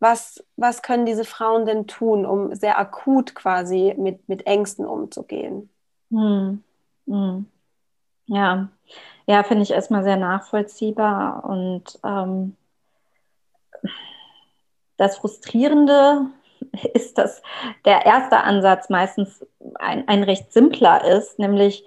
[0.00, 5.70] was, was können diese Frauen denn tun, um sehr akut quasi mit, mit Ängsten umzugehen?
[6.10, 6.62] Hm.
[7.06, 7.46] Hm.
[8.26, 8.68] Ja,
[9.26, 11.44] ja, finde ich erstmal sehr nachvollziehbar.
[11.44, 12.56] Und ähm,
[14.96, 16.26] das Frustrierende
[16.94, 17.42] ist, dass
[17.84, 19.44] der erste Ansatz meistens
[19.76, 21.84] ein, ein recht simpler ist, nämlich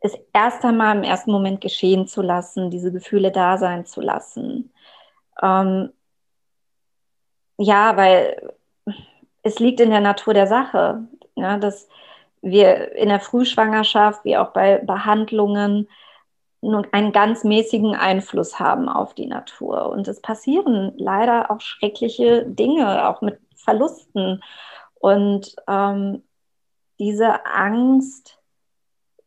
[0.00, 4.72] es erst einmal im ersten Moment geschehen zu lassen, diese Gefühle da sein zu lassen.
[5.42, 5.92] Ähm,
[7.60, 8.54] ja, weil
[9.42, 11.88] es liegt in der Natur der Sache, ja, dass
[12.40, 15.88] wir in der Frühschwangerschaft wie auch bei Behandlungen
[16.62, 19.90] nur einen ganz mäßigen Einfluss haben auf die Natur.
[19.90, 24.42] Und es passieren leider auch schreckliche Dinge, auch mit Verlusten.
[24.94, 26.22] Und ähm,
[26.98, 28.38] diese Angst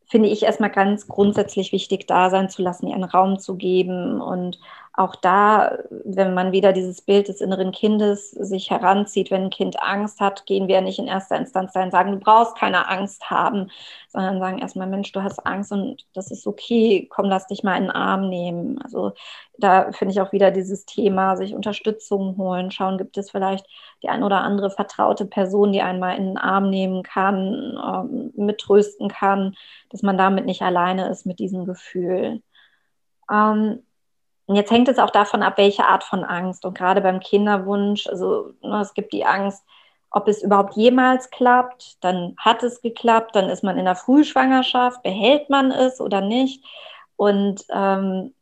[0.06, 4.20] finde ich erstmal ganz grundsätzlich wichtig, da sein zu lassen, ihr einen Raum zu geben
[4.20, 4.58] und
[4.96, 9.82] auch da, wenn man wieder dieses Bild des inneren Kindes sich heranzieht, wenn ein Kind
[9.82, 13.70] Angst hat, gehen wir nicht in erster Instanz dahin sagen, du brauchst keine Angst haben,
[14.08, 17.76] sondern sagen erstmal, Mensch, du hast Angst und das ist okay, komm, lass dich mal
[17.76, 18.80] in den Arm nehmen.
[18.82, 19.12] Also
[19.58, 23.66] da finde ich auch wieder dieses Thema, sich Unterstützung holen, schauen, gibt es vielleicht
[24.04, 29.08] die ein oder andere vertraute Person, die einmal in den Arm nehmen kann, ähm, mittrösten
[29.08, 29.56] kann,
[29.90, 32.42] dass man damit nicht alleine ist mit diesem Gefühl.
[33.30, 33.80] Ähm,
[34.46, 36.64] und jetzt hängt es auch davon ab, welche Art von Angst.
[36.64, 39.64] Und gerade beim Kinderwunsch, also ne, es gibt die Angst,
[40.10, 42.02] ob es überhaupt jemals klappt.
[42.04, 46.64] Dann hat es geklappt, dann ist man in der Frühschwangerschaft, behält man es oder nicht.
[47.16, 48.34] Und ähm,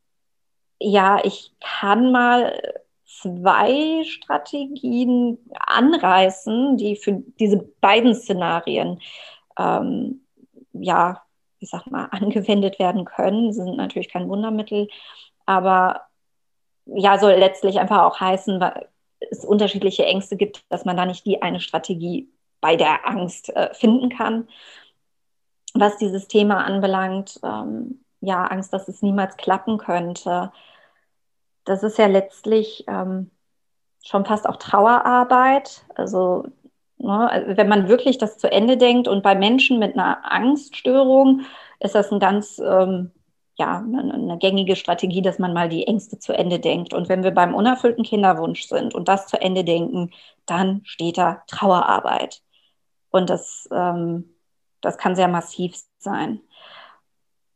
[0.80, 2.60] ja, ich kann mal
[3.06, 9.00] zwei Strategien anreißen, die für diese beiden Szenarien
[9.58, 10.22] ähm,
[10.72, 11.22] ja,
[11.58, 13.52] ich sag mal, angewendet werden können.
[13.52, 14.88] Sie sind natürlich kein Wundermittel,
[15.46, 16.02] aber
[16.86, 18.88] ja, soll letztlich einfach auch heißen, weil
[19.30, 22.28] es unterschiedliche Ängste gibt, dass man da nicht die eine Strategie
[22.60, 24.48] bei der Angst äh, finden kann.
[25.74, 30.52] Was dieses Thema anbelangt, ähm, ja, Angst, dass es niemals klappen könnte,
[31.64, 33.30] das ist ja letztlich ähm,
[34.04, 35.84] schon fast auch Trauerarbeit.
[35.94, 36.44] Also,
[36.98, 41.42] ne, wenn man wirklich das zu Ende denkt und bei Menschen mit einer Angststörung
[41.80, 43.12] ist das ein ganz ähm,
[43.56, 46.94] ja, eine, gängige Strategie, dass man mal die Ängste zu Ende denkt.
[46.94, 50.10] Und wenn wir beim unerfüllten Kinderwunsch sind und das zu Ende denken,
[50.46, 52.42] dann steht da Trauerarbeit.
[53.10, 54.34] Und das, ähm,
[54.80, 56.40] das kann sehr massiv sein.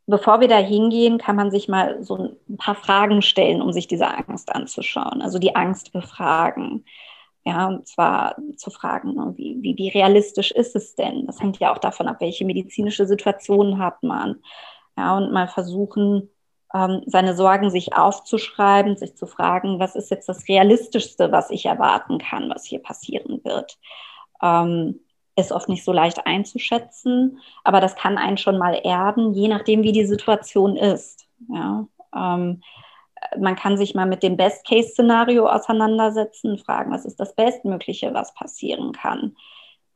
[0.05, 3.87] Bevor wir da hingehen, kann man sich mal so ein paar Fragen stellen, um sich
[3.87, 5.21] diese Angst anzuschauen.
[5.21, 6.85] Also die Angst befragen.
[7.43, 11.25] Ja, und zwar zu fragen, ne, wie, wie, wie realistisch ist es denn?
[11.27, 14.41] Das hängt ja auch davon ab, welche medizinische Situation hat man.
[14.97, 16.29] Ja, und mal versuchen,
[16.73, 21.65] ähm, seine Sorgen sich aufzuschreiben, sich zu fragen, was ist jetzt das Realistischste, was ich
[21.65, 23.77] erwarten kann, was hier passieren wird.
[24.41, 24.99] Ähm,
[25.35, 29.83] ist oft nicht so leicht einzuschätzen, aber das kann einen schon mal erden, je nachdem,
[29.83, 31.27] wie die Situation ist.
[31.49, 32.63] Ja, ähm,
[33.39, 38.93] man kann sich mal mit dem Best-Case-Szenario auseinandersetzen, fragen, was ist das Bestmögliche, was passieren
[38.93, 39.35] kann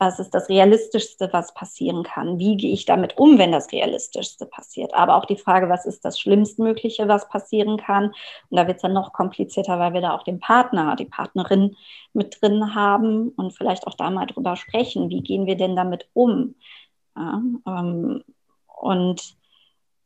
[0.02, 2.40] was ist das Realistischste, was passieren kann?
[2.40, 4.96] Wie gehe ich damit um, wenn das Realistischste passiert?
[4.96, 8.06] Aber auch die Frage, was ist das Schlimmstmögliche, was passieren kann?
[8.06, 11.76] Und da wird es dann noch komplizierter, weil wir da auch den Partner, die Partnerin
[12.14, 15.12] mit drin haben und vielleicht auch da mal drüber sprechen.
[15.12, 16.56] Wie gehen wir denn damit um?
[17.16, 18.24] Ja, ähm,
[18.82, 19.36] und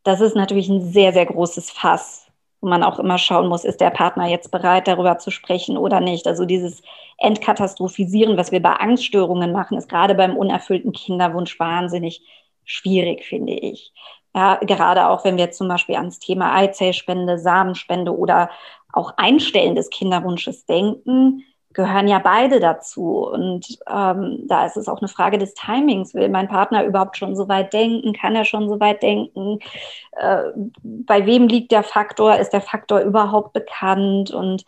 [0.04, 2.25] das ist natürlich ein sehr, sehr großes Fass,
[2.62, 6.00] wo man auch immer schauen muss, ist der Partner jetzt bereit, darüber zu sprechen oder
[6.00, 6.28] nicht.
[6.28, 6.82] Also dieses
[7.18, 12.22] Entkatastrophisieren, was wir bei Angststörungen machen, ist gerade beim unerfüllten Kinderwunsch wahnsinnig
[12.64, 13.94] schwierig, finde ich.
[14.36, 18.50] Ja, gerade auch wenn wir zum Beispiel ans Thema Eizellspende, Samenspende oder
[18.92, 21.44] auch Einstellen des Kinderwunsches denken,
[21.76, 23.28] gehören ja beide dazu.
[23.28, 26.14] Und ähm, da ist es auch eine Frage des Timings.
[26.14, 28.14] Will mein Partner überhaupt schon so weit denken?
[28.14, 29.60] Kann er schon so weit denken?
[30.12, 30.52] Äh,
[30.82, 32.38] bei wem liegt der Faktor?
[32.38, 34.32] Ist der Faktor überhaupt bekannt?
[34.32, 34.66] Und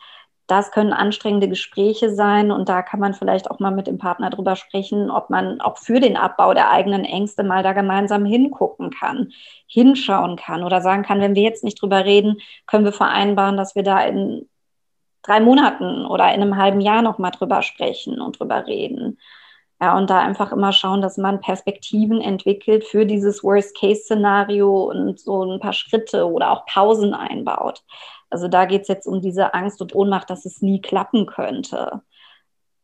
[0.47, 2.51] das können anstrengende Gespräche sein.
[2.51, 5.77] Und da kann man vielleicht auch mal mit dem Partner drüber sprechen, ob man auch
[5.77, 9.31] für den Abbau der eigenen Ängste mal da gemeinsam hingucken kann,
[9.65, 13.75] hinschauen kann oder sagen kann, wenn wir jetzt nicht drüber reden, können wir vereinbaren, dass
[13.75, 14.47] wir da in
[15.27, 19.19] drei Monaten oder in einem halben Jahr noch mal drüber sprechen und drüber reden.
[19.79, 25.43] Ja, und da einfach immer schauen, dass man Perspektiven entwickelt für dieses Worst-Case-Szenario und so
[25.43, 27.83] ein paar Schritte oder auch Pausen einbaut.
[28.31, 32.01] Also da geht es jetzt um diese Angst und Ohnmacht, dass es nie klappen könnte.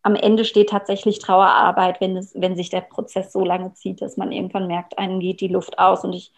[0.03, 4.17] Am Ende steht tatsächlich Trauerarbeit, wenn, es, wenn sich der Prozess so lange zieht, dass
[4.17, 6.03] man irgendwann merkt, einem geht die Luft aus.
[6.03, 6.31] Und ich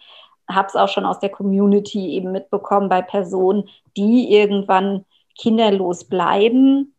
[0.48, 5.04] habe es auch schon aus der Community eben mitbekommen bei Personen, die irgendwann
[5.38, 6.94] kinderlos bleiben,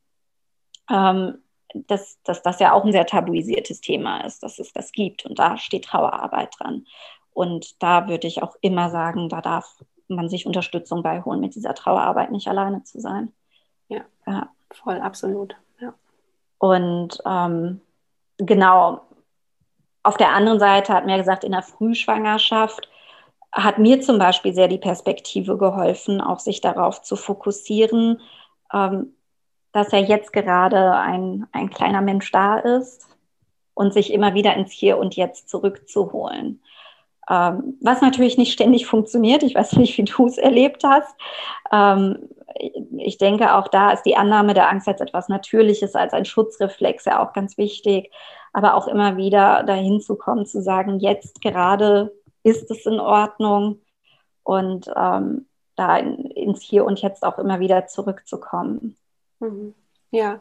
[0.90, 1.40] ähm,
[1.74, 5.26] dass, dass das ja auch ein sehr tabuisiertes Thema ist, dass es das gibt.
[5.26, 6.86] Und da steht Trauerarbeit dran.
[7.32, 11.76] Und da würde ich auch immer sagen, da darf man sich Unterstützung beiholen, mit dieser
[11.76, 13.34] Trauerarbeit nicht alleine zu sein.
[13.90, 14.50] Ja, ja.
[14.72, 15.56] voll, absolut.
[15.80, 15.94] Ja.
[16.58, 17.82] Und ähm,
[18.38, 19.02] genau,
[20.04, 22.90] auf der anderen Seite hat mir gesagt, in der Frühschwangerschaft
[23.52, 28.22] hat mir zum Beispiel sehr die Perspektive geholfen, auch sich darauf zu fokussieren,
[28.74, 29.16] ähm,
[29.72, 33.08] dass ja jetzt gerade ein, ein kleiner Mensch da ist
[33.74, 36.62] und sich immer wieder ins Hier und Jetzt zurückzuholen.
[37.30, 39.44] Ähm, was natürlich nicht ständig funktioniert.
[39.44, 41.14] Ich weiß nicht, wie du es erlebt hast.
[41.72, 42.30] Ähm,
[42.98, 47.06] ich denke, auch da ist die Annahme der Angst als etwas Natürliches, als ein Schutzreflex
[47.06, 48.12] ja auch ganz wichtig.
[48.54, 52.14] Aber auch immer wieder dahin zu kommen, zu sagen, jetzt gerade
[52.48, 53.82] ist es in Ordnung
[54.44, 58.96] und ähm, da in, ins Hier und Jetzt auch immer wieder zurückzukommen.
[59.40, 59.76] Mhm.
[60.12, 60.40] Ja,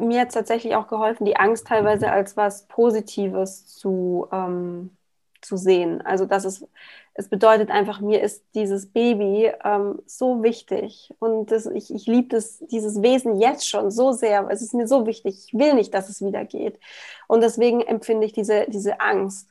[0.00, 4.96] mir hat tatsächlich auch geholfen, die Angst teilweise als was Positives zu, ähm,
[5.40, 6.02] zu sehen.
[6.02, 6.66] Also dass es,
[7.14, 12.36] es bedeutet einfach, mir ist dieses Baby ähm, so wichtig und das, ich, ich liebe
[12.70, 14.48] dieses Wesen jetzt schon so sehr.
[14.50, 15.46] Es ist mir so wichtig.
[15.46, 16.80] Ich will nicht, dass es wieder geht.
[17.28, 19.48] Und deswegen empfinde ich diese, diese Angst.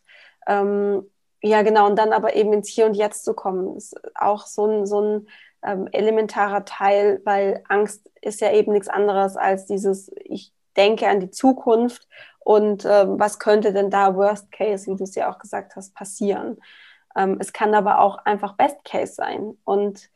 [0.48, 1.06] Ähm,
[1.42, 1.88] ja, genau.
[1.88, 5.02] Und dann aber eben ins Hier und Jetzt zu kommen, ist auch so ein, so
[5.02, 5.28] ein
[5.64, 11.20] ähm, elementarer Teil, weil Angst ist ja eben nichts anderes als dieses, ich denke an
[11.20, 12.08] die Zukunft
[12.40, 15.94] und ähm, was könnte denn da Worst Case, wie du es ja auch gesagt hast,
[15.96, 16.58] passieren.
[17.16, 19.58] Ähm, es kann aber auch einfach Best Case sein.
[19.64, 20.10] Und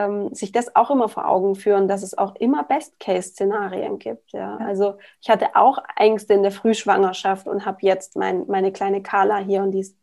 [0.00, 4.32] ähm, sich das auch immer vor Augen führen, dass es auch immer Best-Case-Szenarien gibt.
[4.32, 4.58] Ja?
[4.58, 4.66] ja?
[4.66, 9.38] Also ich hatte auch Ängste in der Frühschwangerschaft und habe jetzt mein, meine kleine Carla
[9.38, 9.96] hier und die ist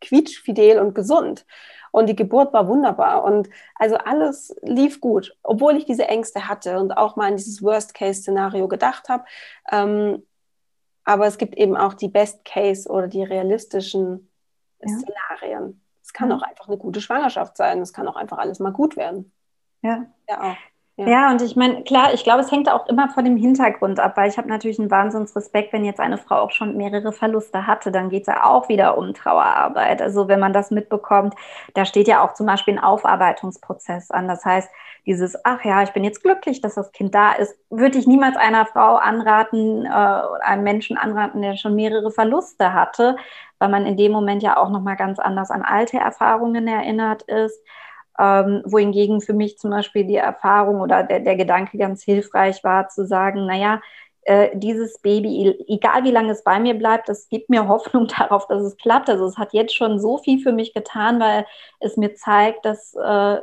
[0.00, 1.46] quietschfidel und gesund.
[1.92, 3.24] Und die Geburt war wunderbar.
[3.24, 7.62] Und also alles lief gut, obwohl ich diese Ängste hatte und auch mal an dieses
[7.62, 9.24] Worst-Case-Szenario gedacht habe.
[9.70, 10.22] Ähm,
[11.04, 14.30] aber es gibt eben auch die Best-Case oder die realistischen
[14.80, 14.88] ja.
[14.88, 15.84] Szenarien.
[16.02, 16.36] Es kann ja.
[16.36, 17.80] auch einfach eine gute Schwangerschaft sein.
[17.80, 19.32] Es kann auch einfach alles mal gut werden.
[19.82, 20.06] Ja.
[20.28, 20.56] Ja, auch.
[21.00, 21.06] Ja.
[21.08, 24.18] ja, und ich meine, klar, ich glaube, es hängt auch immer von dem Hintergrund ab,
[24.18, 27.90] weil ich habe natürlich einen Wahnsinnsrespekt, wenn jetzt eine Frau auch schon mehrere Verluste hatte,
[27.90, 30.02] dann geht es ja auch wieder um Trauerarbeit.
[30.02, 31.34] Also wenn man das mitbekommt,
[31.72, 34.28] da steht ja auch zum Beispiel ein Aufarbeitungsprozess an.
[34.28, 34.68] Das heißt,
[35.06, 38.36] dieses, ach ja, ich bin jetzt glücklich, dass das Kind da ist, würde ich niemals
[38.36, 43.16] einer Frau anraten, äh, einem Menschen anraten, der schon mehrere Verluste hatte,
[43.58, 47.58] weil man in dem Moment ja auch nochmal ganz anders an alte Erfahrungen erinnert ist.
[48.18, 52.88] Ähm, wohingegen für mich zum Beispiel die Erfahrung oder der, der Gedanke ganz hilfreich war,
[52.88, 53.80] zu sagen, naja,
[54.22, 58.46] äh, dieses Baby, egal wie lange es bei mir bleibt, das gibt mir Hoffnung darauf,
[58.46, 59.08] dass es klappt.
[59.08, 61.46] Also es hat jetzt schon so viel für mich getan, weil
[61.80, 63.40] es mir zeigt, dass, äh,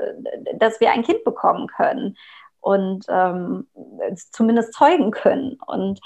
[0.56, 2.18] dass wir ein Kind bekommen können
[2.60, 3.68] und ähm,
[4.32, 5.58] zumindest zeugen können.
[5.66, 6.00] Und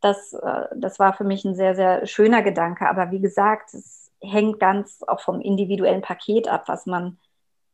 [0.00, 2.88] das, äh, das war für mich ein sehr, sehr schöner Gedanke.
[2.88, 7.18] Aber wie gesagt, es hängt ganz auch vom individuellen Paket ab, was man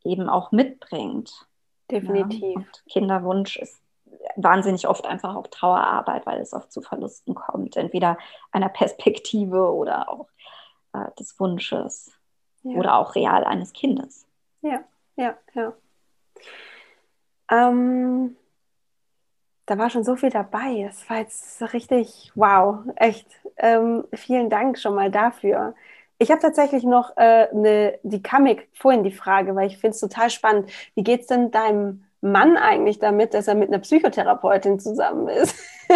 [0.05, 1.47] eben auch mitbringt.
[1.91, 2.57] Definitiv.
[2.57, 3.81] Ja, Kinderwunsch ist
[4.37, 8.19] wahnsinnig oft einfach auch Trauerarbeit, weil es oft zu Verlusten kommt, entweder
[8.53, 10.29] einer Perspektive oder auch
[10.93, 12.13] äh, des Wunsches
[12.63, 12.79] ja.
[12.79, 14.27] oder auch real eines Kindes.
[14.63, 14.81] Ja,
[15.17, 15.73] ja, ja.
[17.51, 18.37] Ähm,
[19.67, 20.85] da war schon so viel dabei.
[20.87, 23.27] Das war jetzt richtig wow, echt.
[23.57, 25.75] Ähm, vielen Dank schon mal dafür.
[26.19, 30.01] Ich habe tatsächlich noch äh, ne, die mir vorhin die Frage, weil ich finde es
[30.01, 30.71] total spannend.
[30.95, 35.55] Wie geht es denn deinem Mann eigentlich damit, dass er mit einer Psychotherapeutin zusammen ist?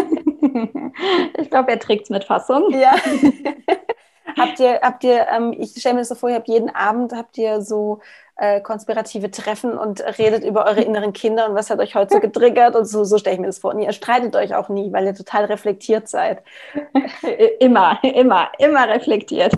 [1.38, 2.70] ich glaube, er trägt es mit Fassung.
[2.70, 2.94] Ja.
[4.36, 7.12] habt ihr, habt ihr, ähm, ich stelle mir das so vor, ihr habt jeden Abend
[7.12, 8.00] habt ihr so
[8.36, 12.20] äh, konspirative Treffen und redet über eure inneren Kinder und was hat euch heute so
[12.20, 13.74] getriggert und so, so stelle ich mir das vor.
[13.74, 16.42] Und ihr streitet euch auch nie, weil ihr total reflektiert seid.
[17.60, 19.52] immer, immer, immer reflektiert.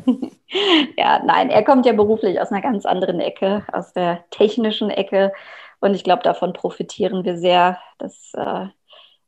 [0.98, 5.32] ja, nein, er kommt ja beruflich aus einer ganz anderen Ecke, aus der technischen Ecke.
[5.80, 8.66] Und ich glaube, davon profitieren wir sehr, dass äh,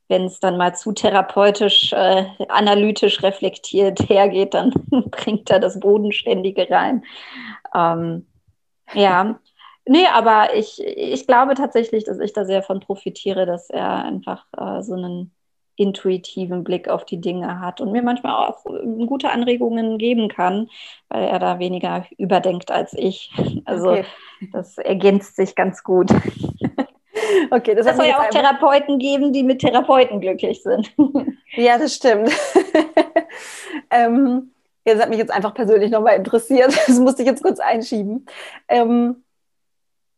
[0.07, 4.71] wenn es dann mal zu therapeutisch, äh, analytisch reflektiert hergeht, dann
[5.11, 7.03] bringt er das Bodenständige rein.
[7.75, 8.25] Ähm,
[8.93, 9.39] ja,
[9.85, 14.45] nee, aber ich, ich glaube tatsächlich, dass ich da sehr von profitiere, dass er einfach
[14.57, 15.33] äh, so einen
[15.77, 18.63] intuitiven Blick auf die Dinge hat und mir manchmal auch
[19.05, 20.69] gute Anregungen geben kann,
[21.07, 23.31] weil er da weniger überdenkt als ich.
[23.65, 24.05] Also okay.
[24.53, 26.09] das ergänzt sich ganz gut.
[27.51, 30.93] Okay, das, das soll ja auch Therapeuten geben, die mit Therapeuten glücklich sind.
[31.51, 32.29] Ja, das stimmt.
[33.89, 34.51] ähm,
[34.85, 36.77] das hat mich jetzt einfach persönlich nochmal interessiert.
[36.87, 38.25] Das musste ich jetzt kurz einschieben.
[38.67, 39.23] Ähm,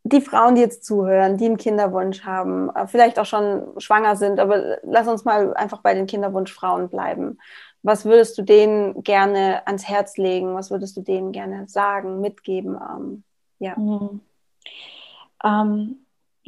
[0.02, 4.38] die Frauen, die jetzt zuhören, die einen Kinderwunsch haben, äh, vielleicht auch schon schwanger sind,
[4.38, 7.38] aber lass uns mal einfach bei den Kinderwunschfrauen bleiben.
[7.82, 10.54] Was würdest du denen gerne ans Herz legen?
[10.54, 12.76] Was würdest du denen gerne sagen, mitgeben?
[12.76, 13.24] Ähm,
[13.58, 13.78] ja.
[13.78, 14.20] Mhm.
[15.42, 15.99] Ähm,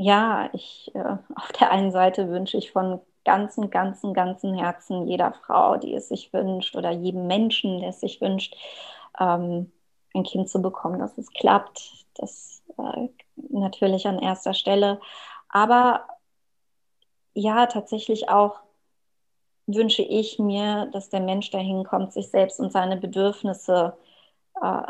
[0.02, 5.32] ja, ich äh, auf der einen Seite wünsche ich von ganzen, ganzen, ganzen Herzen jeder
[5.32, 8.56] Frau, die es sich wünscht, oder jedem Menschen, der es sich wünscht,
[9.18, 9.70] ähm,
[10.14, 12.06] ein Kind zu bekommen, dass es klappt.
[12.14, 13.08] Das äh,
[13.50, 15.00] natürlich an erster Stelle.
[15.48, 16.06] Aber
[17.34, 18.60] ja, tatsächlich auch
[19.66, 23.96] wünsche ich mir, dass der Mensch dahin kommt, sich selbst und seine Bedürfnisse
[24.60, 24.82] äh,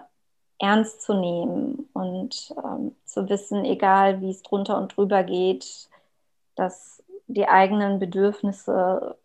[0.62, 5.88] ernst zu nehmen und ähm, zu wissen, egal wie es drunter und drüber geht,
[6.54, 9.16] dass die eigenen Bedürfnisse,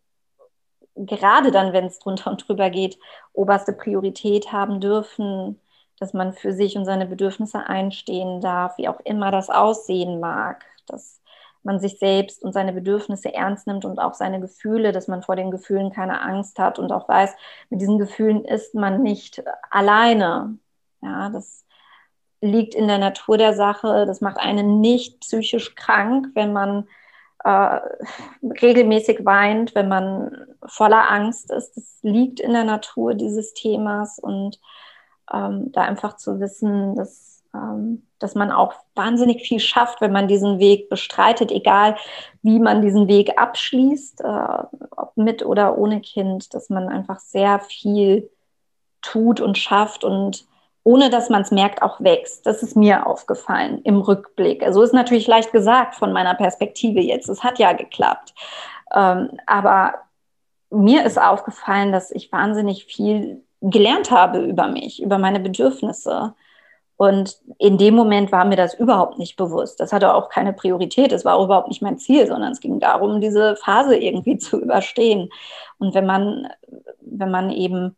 [0.96, 2.98] gerade dann, wenn es drunter und drüber geht,
[3.34, 5.60] oberste Priorität haben dürfen,
[6.00, 10.66] dass man für sich und seine Bedürfnisse einstehen darf, wie auch immer das aussehen mag,
[10.88, 11.22] dass
[11.64, 15.36] man sich selbst und seine Bedürfnisse ernst nimmt und auch seine Gefühle, dass man vor
[15.36, 17.36] den Gefühlen keine Angst hat und auch weiß,
[17.70, 20.58] mit diesen Gefühlen ist man nicht alleine.
[21.02, 21.66] Ja, das
[22.42, 24.06] liegt in der Natur der Sache.
[24.06, 26.88] Das macht einen nicht psychisch krank, wenn man
[27.44, 27.80] äh,
[28.42, 31.76] regelmäßig weint, wenn man voller Angst ist.
[31.76, 34.60] Das liegt in der Natur dieses Themas und
[35.32, 40.28] ähm, da einfach zu wissen, dass, ähm, dass man auch wahnsinnig viel schafft, wenn man
[40.28, 41.98] diesen Weg bestreitet, egal
[42.42, 44.64] wie man diesen Weg abschließt, äh,
[44.96, 48.30] ob mit oder ohne Kind, dass man einfach sehr viel
[49.02, 50.48] tut und schafft und
[50.88, 52.46] ohne dass man es merkt, auch wächst.
[52.46, 54.64] Das ist mir aufgefallen im Rückblick.
[54.64, 57.28] Also ist natürlich leicht gesagt von meiner Perspektive jetzt.
[57.28, 58.34] Es hat ja geklappt.
[58.96, 59.96] Ähm, aber
[60.70, 66.36] mir ist aufgefallen, dass ich wahnsinnig viel gelernt habe über mich, über meine Bedürfnisse.
[66.96, 69.82] Und in dem Moment war mir das überhaupt nicht bewusst.
[69.82, 71.12] Das hatte auch keine Priorität.
[71.12, 74.62] Es war auch überhaupt nicht mein Ziel, sondern es ging darum, diese Phase irgendwie zu
[74.62, 75.32] überstehen.
[75.80, 76.48] Und wenn man,
[77.02, 77.98] wenn man eben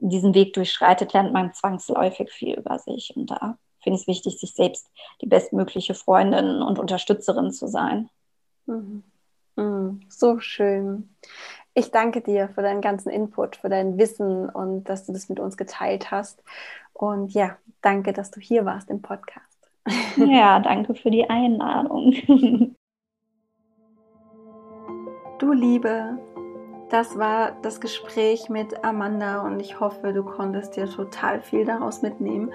[0.00, 3.12] diesen Weg durchschreitet, lernt man zwangsläufig viel über sich.
[3.16, 4.90] Und da finde ich es wichtig, sich selbst
[5.20, 8.08] die bestmögliche Freundin und Unterstützerin zu sein.
[8.66, 9.02] Mhm.
[9.56, 10.00] Mhm.
[10.08, 11.14] So schön.
[11.74, 15.38] Ich danke dir für deinen ganzen Input, für dein Wissen und dass du das mit
[15.38, 16.42] uns geteilt hast.
[16.92, 19.46] Und ja, danke, dass du hier warst im Podcast.
[20.16, 22.12] Ja, danke für die Einladung.
[25.38, 26.18] Du Liebe,
[26.90, 32.02] das war das Gespräch mit Amanda und ich hoffe, du konntest dir total viel daraus
[32.02, 32.52] mitnehmen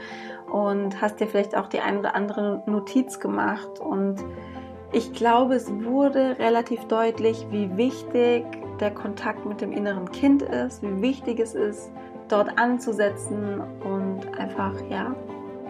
[0.51, 4.23] und hast dir vielleicht auch die ein oder andere Notiz gemacht und
[4.91, 8.45] ich glaube, es wurde relativ deutlich, wie wichtig
[8.79, 11.91] der Kontakt mit dem inneren Kind ist, wie wichtig es ist,
[12.29, 15.15] dort anzusetzen und einfach, ja,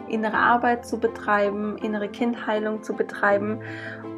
[0.09, 3.59] innere Arbeit zu betreiben, innere Kindheilung zu betreiben.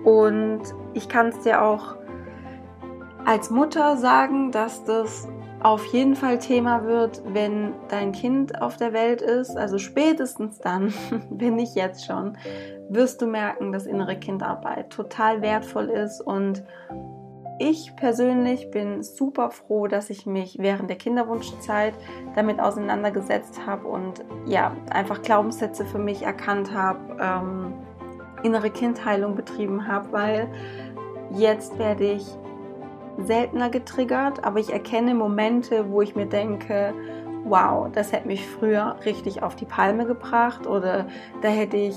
[0.03, 0.61] Und
[0.93, 1.95] ich kann es dir auch
[3.25, 5.27] als Mutter sagen, dass das
[5.61, 10.93] auf jeden Fall Thema wird, wenn dein Kind auf der Welt ist, also spätestens dann,
[11.29, 12.37] wenn nicht jetzt schon,
[12.89, 16.21] wirst du merken, dass innere Kindarbeit total wertvoll ist.
[16.21, 16.63] Und
[17.59, 21.95] ich persönlich bin super froh, dass ich mich während der Kinderwunschzeit
[22.35, 27.73] damit auseinandergesetzt habe und ja, einfach Glaubenssätze für mich erkannt habe, ähm,
[28.43, 30.47] innere Kindheilung betrieben habe, weil
[31.31, 32.25] jetzt werde ich
[33.17, 36.93] seltener getriggert, aber ich erkenne Momente, wo ich mir denke,
[37.43, 41.07] wow, das hätte mich früher richtig auf die Palme gebracht oder
[41.41, 41.95] da hätte ich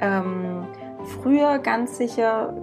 [0.00, 0.66] ähm,
[1.04, 2.54] früher ganz sicher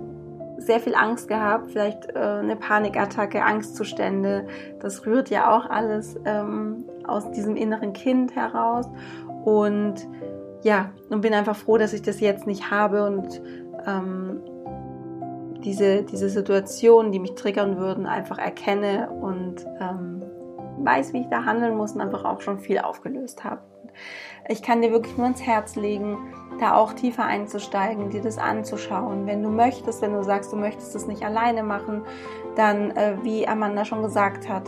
[0.57, 4.47] sehr viel Angst gehabt, vielleicht äh, eine Panikattacke, Angstzustände.
[4.79, 8.87] Das rührt ja auch alles ähm, aus diesem inneren Kind heraus.
[9.45, 10.07] Und
[10.63, 13.41] ja, und bin einfach froh, dass ich das jetzt nicht habe und
[13.85, 14.41] ähm,
[15.59, 20.23] diese, diese Situationen, die mich triggern würden, einfach erkenne und ähm,
[20.79, 23.61] weiß, wie ich da handeln muss und einfach auch schon viel aufgelöst habe.
[24.47, 26.17] Ich kann dir wirklich nur ins Herz legen,
[26.59, 29.25] da auch tiefer einzusteigen, dir das anzuschauen.
[29.25, 32.03] Wenn du möchtest, wenn du sagst, du möchtest es nicht alleine machen,
[32.55, 34.63] dann, äh, wie Amanda schon gesagt hat,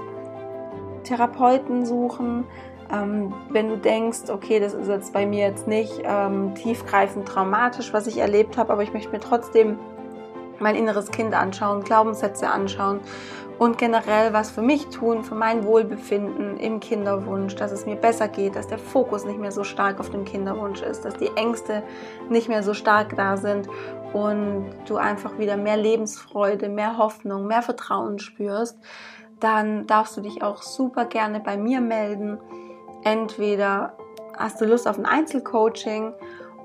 [1.03, 2.45] Therapeuten suchen.
[2.91, 7.93] Ähm, wenn du denkst, okay, das ist jetzt bei mir jetzt nicht ähm, tiefgreifend traumatisch,
[7.93, 9.77] was ich erlebt habe, aber ich möchte mir trotzdem
[10.59, 12.99] mein inneres Kind anschauen, Glaubenssätze anschauen
[13.59, 18.29] und generell was für mich tun, für mein Wohlbefinden im Kinderwunsch, dass es mir besser
[18.29, 21.83] geht, dass der Fokus nicht mehr so stark auf dem Kinderwunsch ist, dass die Ängste
[22.29, 23.67] nicht mehr so stark da sind
[24.13, 28.79] und du einfach wieder mehr Lebensfreude, mehr Hoffnung, mehr Vertrauen spürst,
[29.41, 32.39] dann darfst du dich auch super gerne bei mir melden.
[33.03, 33.93] Entweder
[34.37, 36.13] hast du Lust auf ein Einzelcoaching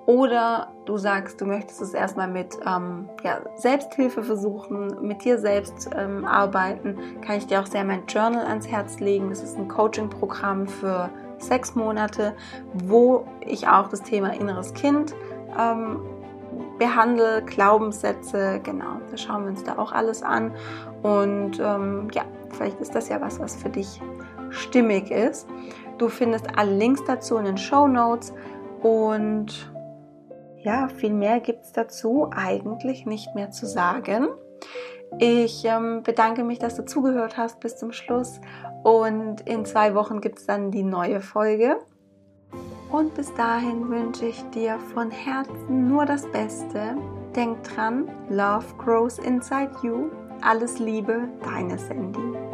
[0.07, 5.88] oder du sagst, du möchtest es erstmal mit ähm, ja, Selbsthilfe versuchen, mit dir selbst
[5.96, 9.30] ähm, arbeiten, kann ich dir auch sehr mein Journal ans Herz legen.
[9.30, 12.34] Das ist ein Coaching-Programm für sechs Monate,
[12.74, 15.14] wo ich auch das Thema inneres Kind
[15.59, 16.00] ähm,
[16.78, 20.52] behandle, Glaubenssätze, genau, da schauen wir uns da auch alles an.
[21.02, 24.00] Und ähm, ja, vielleicht ist das ja was, was für dich
[24.50, 25.48] stimmig ist.
[25.98, 28.32] Du findest alle Links dazu in den Show Notes
[28.82, 29.74] und
[30.64, 34.28] ja, viel mehr gibt es dazu eigentlich nicht mehr zu sagen.
[35.18, 38.40] Ich ähm, bedanke mich, dass du zugehört hast bis zum Schluss
[38.82, 41.76] und in zwei Wochen gibt es dann die neue Folge.
[42.90, 46.96] Und bis dahin wünsche ich dir von Herzen nur das Beste.
[47.36, 50.10] Denk dran, Love grows inside you.
[50.40, 52.53] Alles Liebe, deine Sandy.